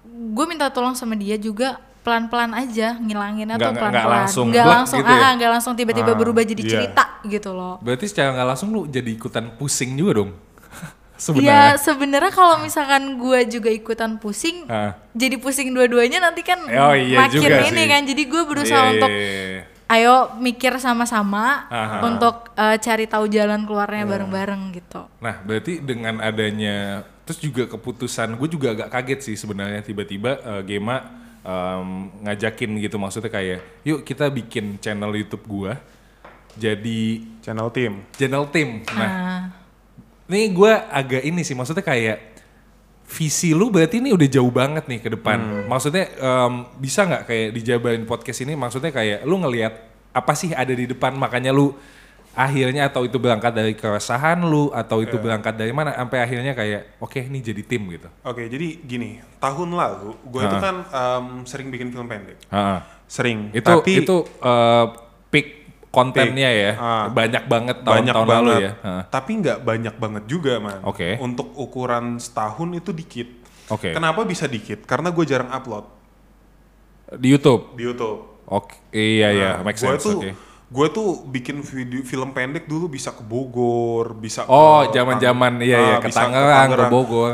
gue 0.03 0.45
minta 0.45 0.67
tolong 0.67 0.93
sama 0.93 1.13
dia 1.13 1.37
juga 1.37 1.77
pelan-pelan 2.01 2.51
aja 2.53 2.95
ngilanginnya 2.95 3.55
Nggak- 3.55 3.61
tuh 3.61 3.71
nggak- 3.71 3.81
pelan-pelan 3.83 4.17
langsung 4.19 4.45
nggak 4.49 4.65
langsung 4.65 4.99
gitu 4.99 5.13
ya? 5.13 5.21
ah 5.21 5.31
nggak 5.33 5.51
langsung 5.51 5.73
tiba-tiba 5.73 6.11
Ah, 6.11 6.17
berubah 6.17 6.41
jadi 6.41 6.61
iya. 6.61 6.71
cerita 6.73 7.03
gitu 7.23 7.49
loh 7.51 7.75
Berarti 7.79 8.05
secara 8.05 8.33
nggak 8.33 8.47
langsung 8.47 8.69
lu 8.71 8.81
jadi 8.85 9.09
ikutan 9.09 9.53
pusing 9.53 9.93
juga 9.93 10.11
dong? 10.17 10.31
Iya 11.17 11.23
Sebenarnya. 11.23 11.77
sebenarnya 11.77 12.31
kalau 12.31 12.55
misalkan 12.59 13.17
gue 13.17 13.39
juga 13.49 13.69
ikutan 13.69 14.15
pusing 14.15 14.63
Ah. 14.65 14.93
jadi 15.11 15.35
pusing 15.35 15.69
dua-duanya 15.69 16.21
nanti 16.21 16.41
kan 16.41 16.61
Oh, 16.61 16.93
iya 16.93 17.17
makin 17.19 17.41
juga 17.41 17.57
ini 17.63 17.81
sih. 17.81 17.87
kan 17.87 18.01
jadi 18.03 18.23
gue 18.23 18.41
berusaha 18.43 18.77
Iya, 18.79 18.91
untuk 18.91 19.09
iya, 19.09 19.33
iya. 19.49 19.61
ayo 19.89 20.15
mikir 20.37 20.77
sama-sama 20.77 21.65
untuk 22.01 22.53
eh, 22.53 22.77
cari 22.77 23.05
tahu 23.05 23.25
jalan 23.27 23.63
keluarnya 23.63 24.05
bareng-bareng 24.05 24.61
gitu 24.73 25.09
Nah, 25.17 25.41
berarti 25.41 25.79
dengan 25.79 26.19
adanya 26.19 27.01
terus 27.23 27.39
juga 27.39 27.65
keputusan 27.65 28.35
gue 28.35 28.47
juga 28.47 28.71
agak 28.71 28.89
kaget 28.89 29.19
sih 29.23 29.35
sebenarnya 29.35 29.81
tiba-tiba 29.81 30.31
eh, 30.37 30.61
Gema 30.63 30.97
em, 31.41 31.89
ngajakin 32.21 32.77
gitu 32.77 32.95
maksudnya 32.95 33.27
kayak 33.27 33.59
yuk 33.81 34.03
kita 34.03 34.29
bikin 34.29 34.77
channel 34.77 35.11
YouTube 35.11 35.43
gua 35.43 35.75
jadi 36.53 37.01
Channel 37.39 37.69
team. 37.69 38.03
channel 38.11 38.43
tim. 38.47 38.83
Nah, 38.89 38.97
nah 38.99 39.41
Nih 40.27 40.51
gue 40.51 40.71
agak 40.71 41.23
ini 41.23 41.41
sih, 41.43 41.55
maksudnya 41.55 41.83
kayak 41.83 42.35
visi 43.07 43.55
lu 43.55 43.71
berarti 43.71 44.03
ini 44.03 44.11
udah 44.11 44.27
jauh 44.27 44.51
banget 44.51 44.83
nih 44.91 44.99
ke 44.99 45.09
depan. 45.15 45.67
Maksudnya 45.71 46.11
em, 46.19 46.53
bisa 46.75 47.07
nggak 47.07 47.23
kayak 47.23 47.47
dijabarin 47.55 48.03
podcast 48.03 48.43
ini? 48.43 48.53
Maksudnya 48.59 48.91
kayak 48.91 49.23
lu 49.23 49.39
ngelihat 49.39 49.73
apa 50.11 50.33
sih 50.35 50.51
ada 50.51 50.75
di 50.75 50.83
depan, 50.83 51.15
makanya 51.15 51.55
lu 51.55 51.71
akhirnya 52.37 52.85
atau 52.85 53.01
itu 53.01 53.17
berangkat 53.17 53.49
dari 53.49 53.73
keresahan 53.73 54.45
lu 54.45 54.69
atau 54.69 55.01
itu 55.01 55.17
berangkat 55.17 55.57
dari 55.57 55.73
mana 55.73 55.89
sampai 55.97 56.21
akhirnya 56.21 56.53
kayak 56.53 57.01
oke 57.01 57.17
ini 57.17 57.39
jadi 57.41 57.61
tim 57.65 57.81
gitu. 57.89 58.11
Oke, 58.21 58.45
jadi 58.45 58.77
gini, 58.83 59.23
tahun 59.41 59.73
lalu 59.73 60.13
gue 60.27 60.41
itu 60.43 60.57
kan 60.59 60.75
em, 60.85 61.25
sering 61.47 61.71
bikin 61.71 61.89
film 61.89 62.05
pendek. 62.05 62.37
Heeh. 62.51 62.79
Sering. 63.07 63.55
Itu 63.55 63.71
tapi 63.71 64.03
itu 64.03 64.17
eh, 64.43 64.85
peak 65.31 65.47
kontennya 65.97 66.49
ya, 66.49 66.71
Ah. 66.73 67.05
banyak 67.09 67.43
banget 67.43 67.77
tahun-tahun 67.81 68.27
lalu 68.29 68.51
ya. 68.59 68.71
Heeh. 68.77 69.01
Tapi 69.09 69.31
nggak 69.41 69.57
banyak 69.61 69.95
banget 69.97 70.23
juga, 70.25 70.53
man. 70.57 70.85
Oke. 70.85 71.17
Untuk 71.17 71.49
ukuran 71.53 72.17
setahun 72.17 72.69
itu 72.71 72.93
dikit. 72.93 73.29
Oke. 73.67 73.91
Kenapa 73.91 74.21
bisa 74.21 74.45
dikit? 74.45 74.85
Karena 74.85 75.09
gue 75.09 75.25
jarang 75.25 75.49
upload 75.49 75.89
Di 77.09 77.27
YouTube. 77.27 77.73
di 77.73 77.83
YouTube. 77.83 78.45
Oke, 78.45 78.79
iya 78.91 79.29
iya, 79.29 79.49
Nah, 79.57 79.65
make 79.65 79.75
gue 79.75 79.89
sense. 79.89 80.03
tuh 80.03 80.19
oke. 80.19 80.31
gue 80.67 80.87
tuh 80.89 81.07
bikin 81.25 81.59
video 81.59 81.99
film 82.01 82.31
pendek 82.31 82.63
dulu 82.63 82.87
bisa 82.87 83.11
ke 83.11 83.19
Bogor, 83.19 84.13
bisa 84.13 84.43
Oh, 84.45 84.83
ke 84.83 84.91
zaman-zaman 84.93 85.59
iya 85.59 85.75
Ah, 85.75 85.83
iya 85.83 85.95
ke 85.97 86.07
bisa 86.07 86.19
Tangerang, 86.21 86.67
ke 86.69 86.85
Bogor. 86.87 87.33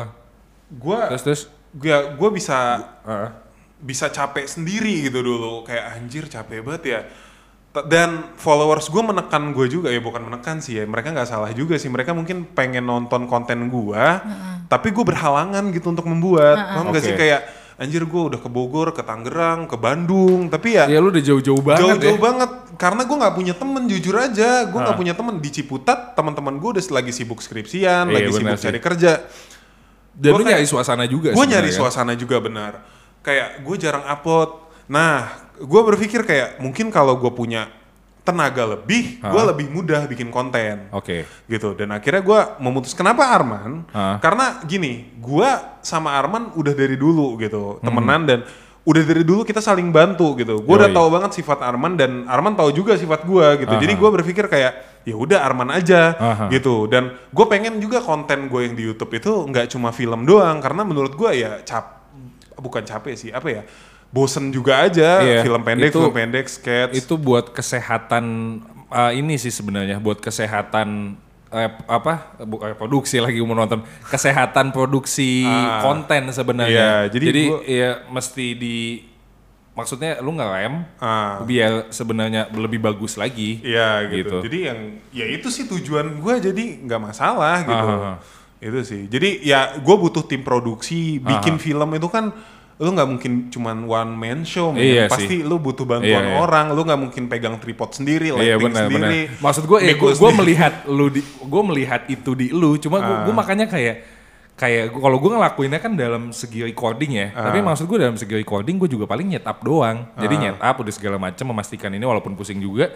Gue 0.69 0.99
Terus 1.11 1.21
terus 1.21 1.41
gue 1.69 1.89
gue 2.13 2.29
bisa 2.31 2.57
Heeh. 3.01 3.29
bisa 3.77 4.07
capek 4.07 4.45
sendiri 4.47 5.05
gitu 5.05 5.19
dulu 5.19 5.61
kayak 5.63 5.97
anjir 5.97 6.25
capek 6.25 6.61
banget 6.61 6.83
ya 6.87 6.99
dan 7.75 8.29
followers 8.35 8.85
gue 8.85 9.01
menekan 9.01 9.49
gue 9.49 9.65
juga 9.67 9.89
ya 9.89 9.97
bukan 9.97 10.21
menekan 10.23 10.61
sih 10.61 10.77
ya 10.77 10.85
mereka 10.85 11.09
nggak 11.09 11.25
salah 11.25 11.49
juga 11.51 11.73
sih 11.75 11.89
mereka 11.89 12.13
mungkin 12.13 12.45
pengen 12.47 12.83
nonton 12.83 13.25
konten 13.25 13.65
gue 13.65 14.03
tapi 14.67 14.89
gue 14.89 15.01
berhalangan 15.01 15.69
gitu 15.69 15.89
untuk 15.89 16.05
membuat 16.05 16.53
paham 16.53 16.85
nggak 16.89 17.01
sih 17.01 17.11
Oke. 17.11 17.21
kayak 17.23 17.41
anjir 17.73 18.05
gue 18.05 18.21
udah 18.23 18.37
ke 18.37 18.45
Bogor 18.47 18.93
ke 18.93 19.01
Tangerang 19.01 19.65
ke 19.65 19.73
Bandung 19.75 20.45
tapi 20.47 20.77
ya 20.77 20.85
Ya 20.85 21.01
lu 21.01 21.09
udah 21.09 21.17
jauh-jauh 21.19 21.57
banget 21.59 21.81
jauh-jauh 21.97 22.15
ya. 22.15 22.21
banget 22.21 22.49
karena 22.77 23.01
gue 23.01 23.17
nggak 23.17 23.33
punya 23.33 23.53
temen 23.55 23.83
jujur 23.89 24.15
aja 24.15 24.49
gue 24.63 24.77
nggak 24.77 24.93
Ah. 24.93 24.99
punya 24.99 25.13
temen 25.13 25.35
di 25.35 25.49
Ciputat 25.49 26.13
teman-teman 26.13 26.53
gue 26.55 26.69
udah 26.69 26.83
lagi 26.93 27.09
sibuk 27.09 27.41
skripsian 27.41 28.05
Iya, 28.05 28.13
lagi 28.13 28.29
sibuk 28.31 28.53
sih. 28.53 28.65
cari 28.69 28.79
kerja 28.79 29.11
Dan 30.13 30.29
Gua 30.29 30.37
lu 30.37 30.45
kayak- 30.45 30.61
nyari 30.61 30.67
suasana 30.69 31.05
juga 31.05 31.33
gue 31.33 31.41
nyari 31.41 31.73
sebenarnya. 31.73 31.73
suasana 31.73 32.13
juga 32.13 32.37
benar 32.37 32.85
kayak 33.19 33.65
gue 33.65 33.75
jarang 33.81 34.05
upload 34.05 34.49
nah 34.85 35.31
gue 35.55 35.81
berpikir 35.85 36.23
kayak 36.23 36.59
mungkin 36.59 36.89
kalau 36.89 37.15
gue 37.15 37.31
punya 37.31 37.71
tenaga 38.23 38.63
lebih 38.79 39.19
gue 39.19 39.43
lebih 39.51 39.67
mudah 39.67 40.07
bikin 40.07 40.31
konten 40.31 40.87
Oke. 40.95 41.27
gitu 41.43 41.75
dan 41.75 41.91
akhirnya 41.91 42.23
gue 42.23 42.39
memutus 42.63 42.95
kenapa 42.95 43.27
Arman 43.27 43.83
Hah? 43.91 44.15
karena 44.23 44.63
gini 44.63 45.11
gue 45.19 45.49
sama 45.83 46.15
Arman 46.15 46.55
udah 46.55 46.71
dari 46.71 46.95
dulu 46.95 47.35
gitu 47.35 47.79
Hmm. 47.79 47.91
temenan 47.91 48.23
dan 48.23 48.39
udah 48.83 49.03
dari 49.03 49.23
dulu 49.23 49.43
kita 49.43 49.59
saling 49.59 49.91
bantu 49.91 50.35
gitu 50.35 50.59
gue 50.59 50.75
udah 50.75 50.91
tahu 50.91 51.07
banget 51.11 51.35
sifat 51.35 51.63
Arman 51.63 51.95
dan 51.95 52.23
Arman 52.23 52.55
tahu 52.55 52.71
juga 52.71 52.95
sifat 52.95 53.23
gue 53.23 53.63
gitu 53.63 53.75
jadi 53.75 53.91
Aha. 53.91 53.99
gue 53.99 54.09
berpikir 54.15 54.47
kayak 54.47 54.71
ya 55.03 55.15
udah 55.15 55.39
Arman 55.43 55.71
aja 55.71 56.15
Aha. 56.15 56.45
gitu 56.47 56.87
dan 56.87 57.11
gue 57.27 57.45
pengen 57.47 57.79
juga 57.79 57.99
konten 57.99 58.47
gue 58.47 58.61
yang 58.63 58.75
di 58.75 58.83
YouTube 58.83 59.11
itu 59.13 59.31
nggak 59.47 59.67
cuma 59.67 59.91
film 59.91 60.23
doang 60.23 60.63
karena 60.63 60.83
menurut 60.83 61.11
gue 61.11 61.31
ya 61.31 61.59
cap 61.63 62.07
bukan 62.55 62.83
capek 62.83 63.15
sih 63.15 63.31
apa 63.31 63.47
ya 63.51 63.63
bosen 64.13 64.53
juga 64.53 64.77
aja 64.79 65.19
Iya, 65.19 65.41
film 65.41 65.59
pendek 65.59 65.89
itu- 65.89 65.97
film 65.99 66.13
pendek 66.13 66.45
sketch 66.45 66.93
Itu 66.95 67.17
buat 67.17 67.49
kesehatan 67.49 68.25
eh, 68.87 69.11
ini 69.15 69.35
sih 69.35 69.49
sebenarnya 69.49 69.97
buat 69.97 70.21
kesehatan 70.21 71.17
eh, 71.49 71.69
apa 71.83 72.37
bukan 72.39 72.73
produksi 72.73 73.17
lagi 73.17 73.41
mau 73.41 73.53
nonton 73.53 73.81
kesehatan 74.03 74.69
produksi 74.69 75.41
Ah. 75.43 75.81
konten 75.81 76.29
sebenarnya. 76.29 76.73
Iya, 76.73 76.93
jadi 77.11 77.25
jadi 77.27 77.43
gua- 77.47 77.63
ya 77.63 77.89
mesti 78.07 78.45
di 78.53 78.77
maksudnya 79.73 80.21
lu 80.21 80.29
ngerem 80.31 80.85
Ah. 80.97 81.41
biar 81.41 81.89
sebenarnya 81.89 82.49
lebih 82.51 82.77
bagus 82.79 83.13
lagi. 83.15 83.57
Iya 83.59 84.05
gitu. 84.07 84.17
Gitu. 84.29 84.37
Jadi 84.45 84.57
yang 84.63 84.79
ya 85.09 85.25
itu 85.27 85.49
sih 85.49 85.65
tujuan 85.67 86.13
gue 86.15 86.33
jadi 86.43 86.63
nggak 86.85 87.01
masalah 87.03 87.61
gitu. 87.63 87.73
Ah, 87.73 87.97
ah, 87.97 88.09
ah. 88.13 88.17
Itu 88.57 88.79
sih. 88.81 89.05
Jadi 89.05 89.41
ya 89.41 89.73
gue 89.75 89.95
butuh 89.95 90.21
tim 90.21 90.41
produksi 90.41 91.17
bikin 91.19 91.57
film 91.57 91.89
itu 91.91 92.05
kan 92.07 92.29
lu 92.75 92.89
nggak 92.89 93.05
mungkin 93.07 93.31
cuman 93.47 93.77
one 93.83 94.11
man 94.11 94.39
show, 94.43 94.69
men. 94.69 94.81
Iya 94.81 95.05
pasti 95.05 95.29
sih. 95.29 95.39
lu 95.39 95.57
butuh 95.57 95.83
bantuan 95.83 96.09
Iya, 96.19 96.25
iya. 96.27 96.37
orang, 96.37 96.71
lu 96.71 96.81
nggak 96.81 96.99
mungkin 96.99 97.23
pegang 97.27 97.55
tripod 97.55 97.93
sendiri, 97.93 98.29
Iya 98.29 98.57
lighting 98.57 98.65
benar 98.65 98.83
benar. 98.85 99.09
sendiri. 99.09 99.21
Maksud 99.37 99.63
gue 99.63 99.79
ya 99.79 99.93
gue 99.93 100.31
melihat 100.35 100.73
lu 100.87 101.05
di 101.07 101.21
gue 101.21 101.61
melihat 101.63 102.01
itu 102.07 102.31
di 102.31 102.49
lu 102.49 102.75
cuma 102.75 102.97
gue 102.99 103.29
Ah. 103.29 103.31
makanya 103.31 103.65
kayak 103.65 103.95
kayak 104.53 104.89
gua- 104.89 105.01
kalau 105.03 105.17
gue 105.17 105.31
ngelakuinnya 105.31 105.79
kan 105.79 105.93
dalam 105.93 106.29
segi 106.29 106.61
recording 106.63 107.11
ya. 107.11 107.27
Ah. 107.31 107.47
Tapi 107.47 107.59
maksud 107.59 107.85
gue 107.85 107.97
dalam 107.99 108.13
segi 108.13 108.33
recording 108.35 108.75
gue 108.75 108.87
juga 108.87 109.05
paling 109.05 109.27
nyetap 109.27 109.61
doang. 109.61 110.09
Jadi 110.15 110.33
nyetap 110.39 110.73
udah 110.75 110.91
segala 110.91 111.17
macam 111.17 111.45
memastikan 111.47 111.89
ini 111.89 112.01
walaupun 112.01 112.33
pusing 112.33 112.57
juga. 112.57 112.89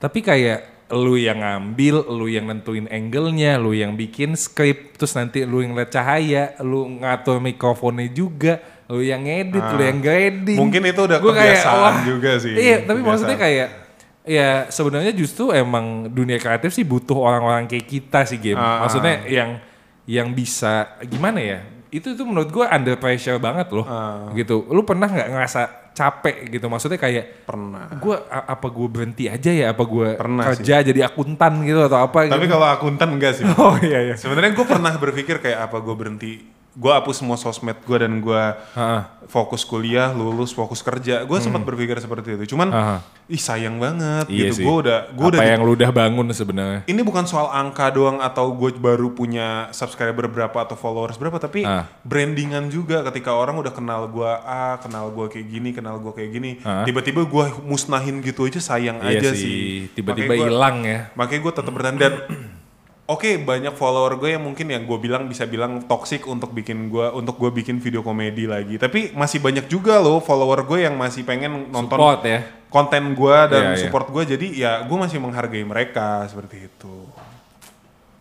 Tapi 0.00 0.18
kayak 0.24 0.80
lu 0.90 1.14
yang 1.14 1.38
ngambil, 1.38 2.02
lu 2.10 2.26
yang 2.26 2.50
nentuin 2.50 2.90
angle-nya, 2.90 3.60
lu 3.62 3.70
yang 3.70 3.94
bikin 3.94 4.34
skrip, 4.34 4.98
terus 4.98 5.14
nanti 5.14 5.46
lu 5.46 5.62
yang 5.62 5.78
lihat 5.78 5.94
cahaya, 5.94 6.58
lu 6.66 6.98
ngatur 6.98 7.38
mikrofonnya 7.38 8.10
juga, 8.10 8.58
lu 8.90 8.98
yang 8.98 9.22
ngedit, 9.22 9.62
lu 9.62 9.82
yang 9.86 10.00
grading. 10.02 10.58
Ah. 10.58 10.62
Mungkin 10.66 10.82
itu 10.90 11.00
udah 11.06 11.18
Gua 11.22 11.32
kayak, 11.36 11.62
kebiasaan 11.62 11.78
wah, 11.78 11.96
juga 12.02 12.30
sih. 12.42 12.52
Iya, 12.58 12.76
tapi 12.82 12.98
Kebiasaan. 12.98 13.06
maksudnya 13.06 13.38
kayak 13.38 13.68
ya 14.20 14.68
sebenarnya 14.68 15.12
justru 15.16 15.48
emang 15.54 16.10
dunia 16.12 16.36
kreatif 16.36 16.76
sih 16.76 16.84
butuh 16.84 17.16
orang-orang 17.16 17.70
kayak 17.70 17.86
kita 17.86 18.26
sih 18.26 18.42
game. 18.42 18.58
Ah. 18.58 18.82
Maksudnya 18.82 19.14
yang 19.30 19.50
yang 20.10 20.28
bisa 20.34 20.98
gimana 21.06 21.38
ya? 21.38 21.60
Itu 21.94 22.18
itu 22.18 22.22
menurut 22.26 22.50
gua 22.50 22.66
under 22.74 22.98
pressure 22.98 23.38
banget 23.38 23.70
loh. 23.70 23.86
Ah. 23.86 24.26
Gitu. 24.34 24.66
Lu 24.66 24.82
pernah 24.82 25.06
nggak 25.06 25.28
ngerasa 25.30 25.60
capek 26.00 26.48
gitu 26.48 26.66
maksudnya 26.66 26.96
kayak 26.96 27.44
Pernah. 27.44 27.92
gue 28.00 28.16
apa 28.30 28.66
gue 28.66 28.88
berhenti 28.88 29.24
aja 29.28 29.52
ya 29.52 29.76
apa 29.76 29.84
gue 29.84 30.16
Pernah 30.16 30.44
kerja 30.56 30.80
jadi 30.80 31.00
akuntan 31.04 31.60
gitu 31.60 31.84
atau 31.84 32.00
apa 32.00 32.24
Tapi 32.24 32.48
gitu 32.48 32.56
kalau 32.56 32.68
akuntan 32.72 33.08
enggak 33.12 33.36
sih. 33.36 33.44
oh 33.44 33.76
iya 33.84 34.00
iya 34.08 34.14
Sebenarnya 34.16 34.56
gue 34.56 34.64
pernah 34.64 34.96
berpikir 34.96 35.36
kayak 35.38 35.68
apa 35.68 35.76
gue 35.78 35.94
berhenti. 35.94 36.32
Gue 36.70 36.92
hapus 36.92 37.18
semua 37.18 37.34
sosmed 37.34 37.74
gue 37.82 37.96
dan 37.98 38.22
gue 38.22 38.42
fokus 39.26 39.62
kuliah, 39.62 40.10
lulus, 40.10 40.50
fokus 40.50 40.80
kerja. 40.80 41.22
Gue 41.22 41.38
sempat 41.38 41.62
berpikir 41.62 41.98
seperti 41.98 42.34
itu. 42.34 42.54
Cuman, 42.54 42.70
Aha. 42.70 42.96
ih 43.26 43.38
sayang 43.38 43.78
banget 43.78 44.26
iya 44.26 44.50
gitu. 44.50 44.62
Gue 44.62 44.86
udah, 44.86 44.98
gue 45.10 45.26
udah. 45.34 45.42
yang 45.42 45.62
lu 45.62 45.74
udah 45.74 45.90
bangun 45.90 46.26
sebenarnya 46.30 46.82
ini 46.86 46.98
bukan 47.00 47.26
soal 47.26 47.46
angka 47.48 47.90
doang 47.90 48.18
atau 48.18 48.50
gue 48.50 48.74
baru 48.74 49.10
punya 49.10 49.70
subscriber 49.70 50.26
berapa 50.26 50.54
atau 50.56 50.74
followers 50.74 51.14
berapa, 51.14 51.38
tapi 51.38 51.62
Ah. 51.62 51.86
brandingan 52.02 52.70
juga. 52.70 53.02
Ketika 53.02 53.34
orang 53.34 53.58
udah 53.58 53.70
kenal 53.70 54.06
gue 54.06 54.30
A, 54.42 54.78
kenal 54.78 55.10
gue 55.10 55.26
kayak 55.26 55.46
gini, 55.46 55.70
kenal 55.70 55.98
gue 55.98 56.10
kayak 56.10 56.30
gini, 56.30 56.50
Ah. 56.62 56.82
tiba-tiba 56.82 57.22
gue 57.22 57.44
musnahin 57.62 58.18
gitu 58.20 58.46
aja 58.46 58.58
sayang 58.58 58.98
iya 59.02 59.18
aja 59.18 59.30
sih 59.30 59.90
tiba-tiba 59.90 60.34
hilang 60.34 60.82
ya 60.82 61.10
Makanya 61.14 61.40
gue 61.40 61.52
tetap 61.54 61.72
bertahan 61.72 61.98
dan 61.98 62.12
oke 63.10 63.42
banyak 63.42 63.74
follower 63.74 64.14
gue 64.14 64.38
yang 64.38 64.42
mungkin 64.42 64.70
yang 64.70 64.86
gue 64.86 64.96
bilang 64.96 65.26
bisa 65.26 65.42
bilang 65.44 65.82
toxic 65.84 66.22
untuk 66.24 66.54
bikin 66.54 66.86
gue 66.86 67.10
untuk 67.10 67.34
gue 67.36 67.50
bikin 67.50 67.76
video 67.76 68.00
komedi 68.00 68.46
lagi. 68.46 68.78
Tapi 68.78 69.10
masih 69.12 69.42
banyak 69.42 69.66
juga 69.66 69.98
loh 69.98 70.22
follower 70.22 70.62
gue 70.62 70.86
yang 70.86 70.94
masih 70.94 71.26
pengen 71.26 71.68
nonton 71.68 71.98
support 71.98 72.22
ya 72.22 72.40
konten 72.70 73.02
gue 73.12 73.36
dan 73.50 73.62
Iya, 73.62 73.70
iya. 73.74 73.80
support 73.82 74.06
gue. 74.08 74.22
Jadi 74.24 74.46
ya 74.56 74.86
gue 74.86 74.94
masih 74.96 75.18
menghargai 75.18 75.66
mereka 75.66 76.22
seperti 76.30 76.70
itu. 76.70 76.94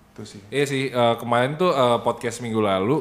Itu 0.10 0.21
sih. 0.25 0.41
Iya 0.49 0.65
sih, 0.65 0.84
eh, 0.89 1.15
kemarin 1.15 1.54
tuh 1.54 1.69
eh, 1.69 1.97
podcast 2.02 2.41
minggu 2.41 2.60
lalu 2.60 2.97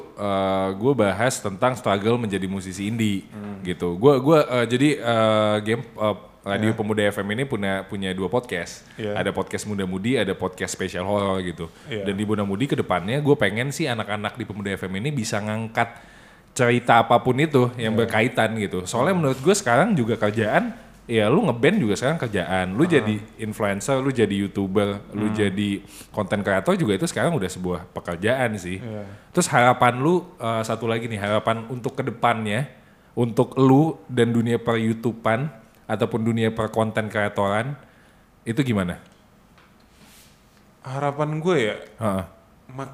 gue 0.77 0.92
bahas 0.94 1.40
tentang 1.40 1.72
struggle 1.74 2.14
menjadi 2.14 2.44
musisi 2.44 2.87
indie 2.87 3.24
Hmm. 3.33 3.64
gitu. 3.64 3.96
Gue 3.96 4.20
gua 4.20 4.44
eh, 4.44 4.66
jadi 4.68 4.88
eh, 5.01 5.57
game 5.64 5.83
eh, 5.83 6.16
Radio 6.46 6.72
Pemuda 6.72 7.03
FM 7.11 7.29
ini 7.35 7.44
punya 7.44 7.83
punya 7.85 8.11
dua 8.14 8.31
podcast. 8.31 8.87
Iya. 8.94 9.18
Ada 9.18 9.35
podcast 9.35 9.66
Muda 9.66 9.85
Mudi, 9.85 10.16
ada 10.16 10.33
podcast 10.33 10.72
spesial 10.72 11.05
horror 11.05 11.42
gitu. 11.42 11.66
Iya. 11.90 12.07
Dan 12.09 12.14
di 12.14 12.24
Muda 12.24 12.46
Mudi 12.46 12.64
ke 12.64 12.79
depannya 12.79 13.18
gue 13.18 13.37
pengen 13.37 13.68
sih 13.68 13.85
anak-anak 13.85 14.38
di 14.38 14.44
Pemuda 14.46 14.70
FM 14.72 15.03
ini 15.03 15.11
bisa 15.11 15.42
ngangkat 15.42 15.98
cerita 16.55 17.05
apa 17.05 17.20
pun 17.20 17.37
itu 17.38 17.70
yang 17.77 17.94
Iya. 17.94 18.01
berkaitan 18.07 18.55
gitu. 18.57 18.83
Soalnya 18.87 19.14
menurut 19.14 19.38
gue 19.38 19.55
sekarang 19.55 19.92
juga 19.94 20.16
kerjaan 20.16 20.74
ya 21.09 21.24
lu 21.33 21.40
ngeband 21.48 21.77
juga 21.81 21.94
sekarang 21.96 22.18
kerjaan. 22.20 22.77
Lu 22.77 22.85
jadi 22.85 23.16
influencer, 23.40 23.96
lu 23.98 24.12
jadi 24.12 24.35
YouTuber, 24.44 25.16
lu 25.16 25.33
jadi 25.33 25.81
konten 26.12 26.44
kreator 26.44 26.77
juga 26.77 26.96
itu 26.96 27.09
sekarang 27.09 27.33
udah 27.37 27.48
sebuah 27.48 27.81
pekerjaan 27.92 28.57
sih. 28.57 28.79
Iya. 28.79 29.05
Terus 29.33 29.48
harapan 29.51 30.01
lu 30.01 30.22
eh, 30.37 30.62
satu 30.64 30.85
lagi 30.88 31.09
nih, 31.09 31.18
harapan 31.18 31.64
untuk 31.68 31.96
ke 31.96 32.05
depannya 32.05 32.68
untuk 33.18 33.59
lu 33.59 33.98
dan 34.07 34.31
dunia 34.31 34.62
per 34.62 34.79
YouTubean 34.79 35.51
ataupun 35.88 36.20
dunia 36.20 36.53
per 36.53 36.68
konten 36.68 37.09
kreatoran 37.09 37.74
itu 38.44 38.61
gimana? 38.61 39.01
Harapan 40.85 41.40
gue 41.40 41.57
ya, 41.59 41.77
Heeh. 42.01 42.24
mak, 42.72 42.90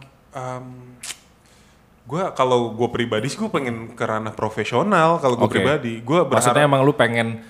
gue 2.05 2.23
kalau 2.37 2.77
gue 2.77 2.89
pribadi 2.93 3.27
sih 3.33 3.39
gue 3.41 3.49
pengen 3.49 3.97
ke 3.97 4.05
ranah 4.05 4.33
profesional. 4.37 5.19
Kalau 5.19 5.41
gue 5.41 5.49
Oke. 5.49 5.57
pribadi, 5.59 6.01
gue 6.01 6.19
berharap 6.25 6.41
Maksudnya 6.41 6.65
emang 6.69 6.83
lu 6.85 6.95
pengen 6.95 7.43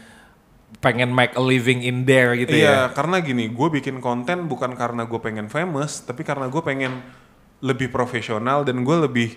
pengen 0.83 1.17
make 1.17 1.33
a 1.33 1.41
living 1.41 1.81
in 1.81 2.05
there 2.05 2.37
gitu 2.37 2.53
iya, 2.53 2.91
ya? 2.91 2.93
karena 2.93 3.23
gini, 3.25 3.49
gue 3.49 3.69
bikin 3.73 4.05
konten 4.05 4.45
bukan 4.51 4.77
karena 4.77 5.09
gue 5.09 5.17
pengen 5.17 5.49
famous, 5.49 6.05
tapi 6.05 6.27
karena 6.27 6.51
gue 6.53 6.61
pengen 6.61 7.01
lebih 7.65 7.89
profesional 7.89 8.69
dan 8.69 8.85
gue 8.85 8.97
lebih 9.09 9.33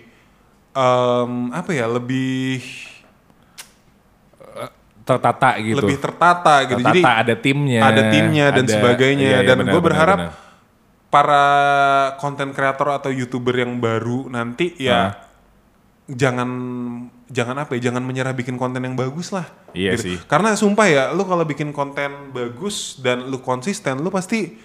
em, 0.76 1.48
apa 1.54 1.72
ya, 1.72 1.88
lebih 1.88 2.60
Tertata 5.08 5.56
gitu. 5.56 5.80
lebih 5.80 5.96
tertata 5.96 6.54
gitu. 6.68 6.84
Tertata, 6.84 6.92
Jadi 6.92 7.00
ada 7.00 7.34
timnya, 7.40 7.80
ada 7.80 8.02
timnya 8.12 8.46
dan 8.52 8.64
ada- 8.68 8.74
sebagainya. 8.76 9.24
iya, 9.24 9.38
iya, 9.40 9.48
dan 9.48 9.64
gue 9.64 9.80
berharap 9.80 10.18
benar. 10.20 10.32
para 11.08 11.44
konten 12.20 12.52
kreator 12.52 12.92
atau 12.92 13.08
youtuber 13.08 13.56
yang 13.56 13.80
baru 13.80 14.28
nanti 14.28 14.76
ya 14.76 15.16
jangan 16.08 16.48
jangan 17.28 17.56
apa 17.60 17.76
ya, 17.76 17.92
jangan 17.92 18.00
menyerah 18.00 18.32
bikin 18.32 18.56
konten 18.56 18.80
yang 18.80 18.96
bagus 18.96 19.28
lah. 19.32 19.44
Iya 19.76 19.96
gitu. 19.96 20.04
sih. 20.12 20.16
Karena 20.24 20.56
sumpah 20.56 20.86
ya, 20.88 21.04
lu 21.12 21.28
kalau 21.28 21.44
bikin 21.44 21.76
konten 21.76 22.32
bagus 22.32 22.96
dan 23.04 23.28
lu 23.28 23.40
konsisten, 23.44 24.00
lu 24.00 24.08
pasti 24.08 24.56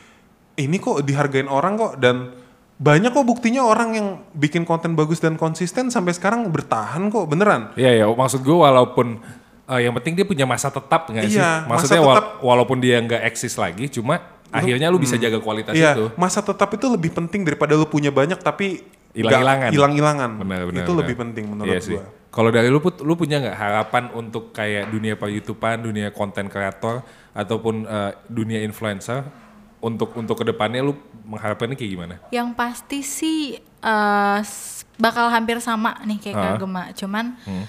ini 0.56 0.78
kok 0.80 1.04
dihargain 1.04 1.52
orang 1.52 1.76
kok 1.76 1.94
dan 2.00 2.32
banyak 2.80 3.12
kok 3.12 3.28
buktinya 3.28 3.68
orang 3.68 3.90
yang 3.96 4.08
bikin 4.34 4.64
konten 4.64 4.96
bagus 4.96 5.20
dan 5.20 5.36
konsisten 5.36 5.92
sampai 5.92 6.16
sekarang 6.16 6.48
bertahan 6.48 7.12
kok 7.12 7.28
beneran. 7.28 7.76
Iya 7.76 8.04
ya, 8.04 8.06
maksud 8.08 8.40
gue 8.40 8.56
walaupun 8.56 9.20
eh, 9.66 9.80
yang 9.82 9.94
penting 9.94 10.14
dia 10.14 10.24
punya 10.24 10.44
masa 10.44 10.68
tetap 10.68 11.06
nggak 11.06 11.24
sih? 11.26 11.36
Iya, 11.36 11.64
masa 11.64 11.88
Maksudnya 11.88 12.02
wal- 12.02 12.16
tetap. 12.16 12.28
walaupun 12.40 12.78
dia 12.78 12.98
nggak 12.98 13.22
eksis 13.26 13.56
lagi, 13.56 13.88
cuma 13.88 14.20
akhirnya 14.50 14.88
lu 14.88 14.98
bisa 14.98 15.16
jaga 15.16 15.38
kualitas 15.38 15.74
Iya, 15.74 15.94
itu. 15.94 16.06
masa 16.14 16.40
tetap 16.40 16.70
itu 16.70 16.86
lebih 16.86 17.10
penting 17.12 17.42
daripada 17.42 17.74
lu 17.74 17.86
punya 17.86 18.10
banyak 18.10 18.38
tapi 18.38 18.86
Hilang-hilangan. 19.14 19.70
hilang-hilangan. 19.70 20.30
Itu 20.36 20.44
benar. 20.90 21.00
lebih 21.00 21.16
penting 21.16 21.46
menurut 21.48 21.70
Iya 21.70 21.82
sih. 21.82 21.96
gua. 21.96 22.06
Kalau 22.28 22.50
dari 22.50 22.66
lu 22.66 22.80
put, 22.80 22.98
lu 23.00 23.14
punya 23.14 23.38
nggak 23.40 23.54
harapan 23.56 24.10
untuk 24.12 24.50
kayak 24.52 24.90
dunia 24.90 25.14
per 25.14 25.30
YouTubean, 25.30 25.82
dunia 25.82 26.10
konten 26.10 26.48
kreator 26.48 27.06
ataupun 27.32 27.86
eh, 27.86 28.12
dunia 28.26 28.62
influencer 28.62 29.22
untuk 29.80 30.14
untuk 30.14 30.34
ke 30.36 30.46
depannya 30.48 30.82
lu 30.82 30.98
mengharapkannya 31.24 31.74
kayak 31.74 31.92
gimana? 31.92 32.16
Yang 32.30 32.50
pasti 32.54 33.00
sih 33.02 33.40
eh, 33.60 34.38
s- 34.40 34.82
bakal 34.96 35.30
hampir 35.30 35.58
sama 35.60 35.94
nih 36.02 36.18
kayak 36.20 36.36
Kak 36.36 36.50
Ah. 36.50 36.58
Gema, 36.58 36.84
cuman 36.96 37.26
Hmm. 37.40 37.66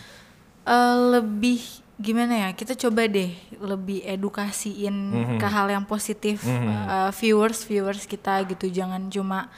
eh, 0.64 0.96
lebih 1.12 1.60
gimana 1.96 2.34
ya? 2.36 2.48
Kita 2.52 2.74
coba 2.74 3.06
deh 3.06 3.30
lebih 3.56 4.02
edukasiin 4.02 4.96
Hmm, 5.10 5.38
ke 5.38 5.46
hal 5.46 5.68
yang 5.68 5.84
positif 5.84 6.42
eh, 6.42 7.10
viewers 7.12 7.62
viewers 7.62 8.04
kita 8.04 8.42
gitu, 8.44 8.66
jangan 8.68 9.06
cuma 9.06 9.48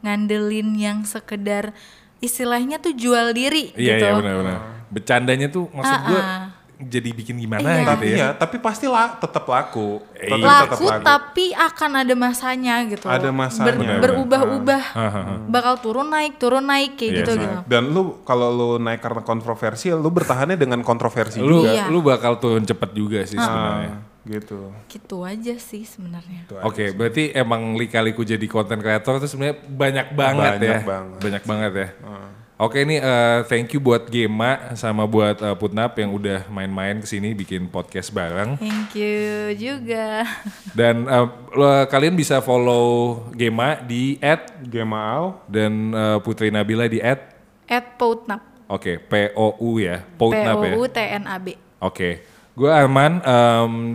ngandelin 0.00 0.74
yang 0.74 0.98
sekedar 1.02 1.72
istilahnya 2.18 2.76
tuh 2.76 2.92
jual 2.92 3.32
diri 3.32 3.72
Iya 3.72 3.96
gitu. 3.96 4.04
iya 4.04 4.12
benar-benar. 4.12 4.58
Bercandanya 4.88 5.48
tuh 5.48 5.68
maksud 5.70 6.00
gue 6.04 6.18
Ah-ah. 6.18 6.44
Jadi 6.86 7.08
bikin 7.10 7.36
gimana 7.36 7.62
Iya. 7.62 7.76
gitu 7.76 7.90
Tapi 7.90 8.06
ya? 8.06 8.16
ya, 8.16 8.28
tapi 8.32 8.56
pasti 8.58 8.84
lah 8.84 9.14
tetap 9.14 9.44
laku. 9.44 9.98
Tetap, 10.10 10.36
Iya. 10.36 10.56
tetap 10.64 10.70
laku 10.70 10.86
tapi 11.00 11.44
akan 11.50 11.90
ada 11.96 12.14
masanya 12.14 12.74
gitu. 12.84 13.06
Ada 13.06 13.28
masanya. 13.28 13.72
Ber- 13.72 14.00
berubah-ubah. 14.00 14.82
Hahaha. 14.90 15.34
Bakal 15.46 15.74
turun 15.78 16.06
naik, 16.06 16.36
turun 16.36 16.62
naik 16.62 16.94
kayak 16.94 17.10
Iya 17.10 17.18
gitu 17.20 17.32
sih. 17.32 17.40
gitu. 17.40 17.56
Dan 17.64 17.82
lu 17.88 18.02
kalau 18.22 18.48
lu 18.48 18.68
naik 18.76 18.98
karena 18.98 19.20
kontroversi, 19.20 19.88
lu 19.88 20.08
bertahannya 20.08 20.54
dengan 20.54 20.80
kontroversi 20.80 21.38
Lu 21.38 21.62
juga. 21.62 21.72
Iya. 21.72 21.84
lu 21.86 22.00
bakal 22.00 22.36
turun 22.36 22.62
cepet 22.62 22.90
juga 22.92 23.20
sih 23.22 23.34
Ah, 23.34 23.44
sebenarnya. 23.44 23.92
gitu. 24.26 24.58
Gitu 24.86 25.16
aja 25.20 25.54
sih 25.56 25.82
sebenarnya. 25.82 26.44
Itu 26.44 26.54
aja 26.54 26.64
Oke, 26.64 26.84
sih. 26.84 26.94
berarti 26.94 27.22
emang 27.30 27.74
lika-liku 27.74 28.22
jadi 28.22 28.44
konten 28.44 28.78
kreator 28.78 29.18
itu 29.18 29.28
sebenarnya 29.28 29.56
banyak 29.62 30.06
banget 30.12 30.52
Banyak 30.54 30.62
ya. 30.62 30.80
banget. 30.82 31.18
Banyak 31.20 31.42
banget 31.44 31.72
ya. 31.74 31.88
Oke 32.64 32.80
ini 32.80 32.96
eh, 32.96 33.44
thank 33.44 33.76
you 33.76 33.80
buat 33.82 34.08
Gema 34.08 34.72
sama 34.72 35.04
buat 35.04 35.36
eh, 35.36 35.52
Putnap 35.52 36.00
yang 36.00 36.16
udah 36.16 36.48
main-main 36.48 36.96
ke 36.96 37.04
sini 37.04 37.36
bikin 37.36 37.68
podcast 37.68 38.08
bareng. 38.08 38.56
Thank 38.56 38.96
you 38.96 39.52
juga. 39.52 40.24
Dan 40.72 41.04
eh, 41.04 41.26
lo- 41.52 41.84
kalian 41.84 42.16
bisa 42.16 42.40
follow 42.40 43.20
Gema 43.36 43.84
di 43.84 44.16
Gemau. 44.64 45.44
dan 45.44 45.92
eh, 45.92 46.18
Putri 46.24 46.48
Nabila 46.48 46.88
di 46.88 47.04
At 47.04 47.36
Poutnap. 48.00 48.40
Oke, 48.64 48.96
P 48.96 49.12
O 49.36 49.60
U 49.60 49.76
ya, 49.76 50.00
P 50.00 50.16
Poutnap 50.16 50.56
ya. 50.64 50.72
O 50.72 50.80
U 50.80 50.88
T 50.88 50.96
N 50.96 51.28
A 51.28 51.36
B. 51.36 51.52
Oke, 51.84 52.24
gue 52.56 52.70
Arman. 52.72 53.20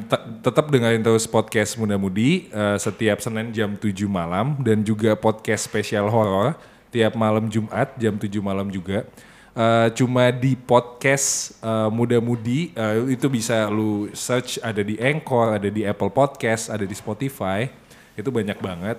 te- 0.05 0.25
tetap 0.45 0.69
dengerin 0.69 1.01
terus 1.01 1.25
podcast 1.25 1.73
Muda 1.73 1.97
Mudi 1.97 2.53
eh, 2.53 2.77
setiap 2.77 3.17
Senin 3.17 3.49
jam 3.49 3.73
7 3.73 4.05
malam 4.05 4.61
dan 4.61 4.85
juga 4.85 5.17
podcast 5.17 5.65
spesial 5.65 6.05
horor 6.05 6.53
tiap 6.89 7.13
malam 7.17 7.49
Jumat 7.49 7.95
jam 7.97 8.17
7 8.17 8.29
malam 8.41 8.69
juga. 8.69 9.05
Eh, 9.59 9.87
cuma 9.97 10.29
di 10.31 10.53
podcast 10.55 11.57
eh, 11.59 11.89
Muda 11.89 12.21
Mudi 12.21 12.71
eh, 12.71 13.11
itu 13.11 13.27
bisa 13.27 13.67
lu 13.67 14.07
search 14.13 14.61
ada 14.61 14.79
di 14.79 14.95
Anchor, 15.01 15.57
ada 15.57 15.67
di 15.67 15.83
Apple 15.83 16.13
Podcast, 16.13 16.69
ada 16.69 16.85
di 16.85 16.95
Spotify. 16.95 17.67
Itu 18.13 18.29
banyak 18.29 18.59
banget. 18.59 18.97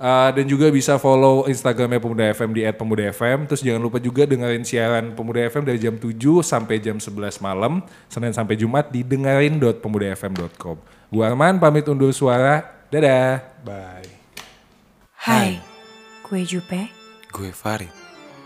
Uh, 0.00 0.32
dan 0.32 0.48
juga 0.48 0.72
bisa 0.72 0.96
follow 0.96 1.44
Instagramnya 1.44 2.00
Pemuda 2.00 2.32
FM 2.32 2.56
di 2.56 2.64
@pemuda_fm. 2.64 3.44
Terus 3.44 3.60
jangan 3.60 3.84
lupa 3.84 4.00
juga 4.00 4.24
dengerin 4.24 4.64
siaran 4.64 5.12
Pemuda 5.12 5.44
FM 5.44 5.68
dari 5.68 5.76
jam 5.76 5.92
7 6.00 6.16
sampai 6.40 6.80
jam 6.80 6.96
11 6.96 7.36
malam, 7.44 7.84
Senin 8.08 8.32
sampai 8.32 8.56
Jumat 8.56 8.88
di 8.88 9.04
dengerin.pemudafm.com. 9.04 10.80
Gua 11.12 11.24
Arman 11.28 11.60
pamit 11.60 11.84
undur 11.84 12.16
suara. 12.16 12.64
Dadah. 12.88 13.44
Bye. 13.60 14.08
Hai, 15.20 15.60
gue 16.24 16.48
Jupe. 16.48 16.99
Gue 17.30 17.54
Farid. 17.54 17.90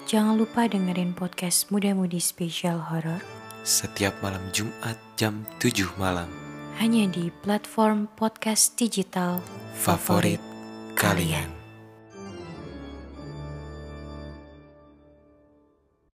Jangan 0.05 0.37
lupa 0.37 0.68
dengerin 0.68 1.16
podcast 1.16 1.73
Muda 1.73 1.97
Mudi 1.97 2.20
Spesial 2.20 2.77
Horor 2.77 3.25
Setiap 3.64 4.12
malam 4.20 4.44
Jumat 4.53 5.01
jam 5.16 5.49
7 5.57 5.88
malam. 5.97 6.29
hanya 6.77 7.09
di 7.09 7.33
platform 7.40 8.05
podcast 8.12 8.77
digital 8.77 9.40
Favorit 9.73 10.42
kalian. 10.92 11.63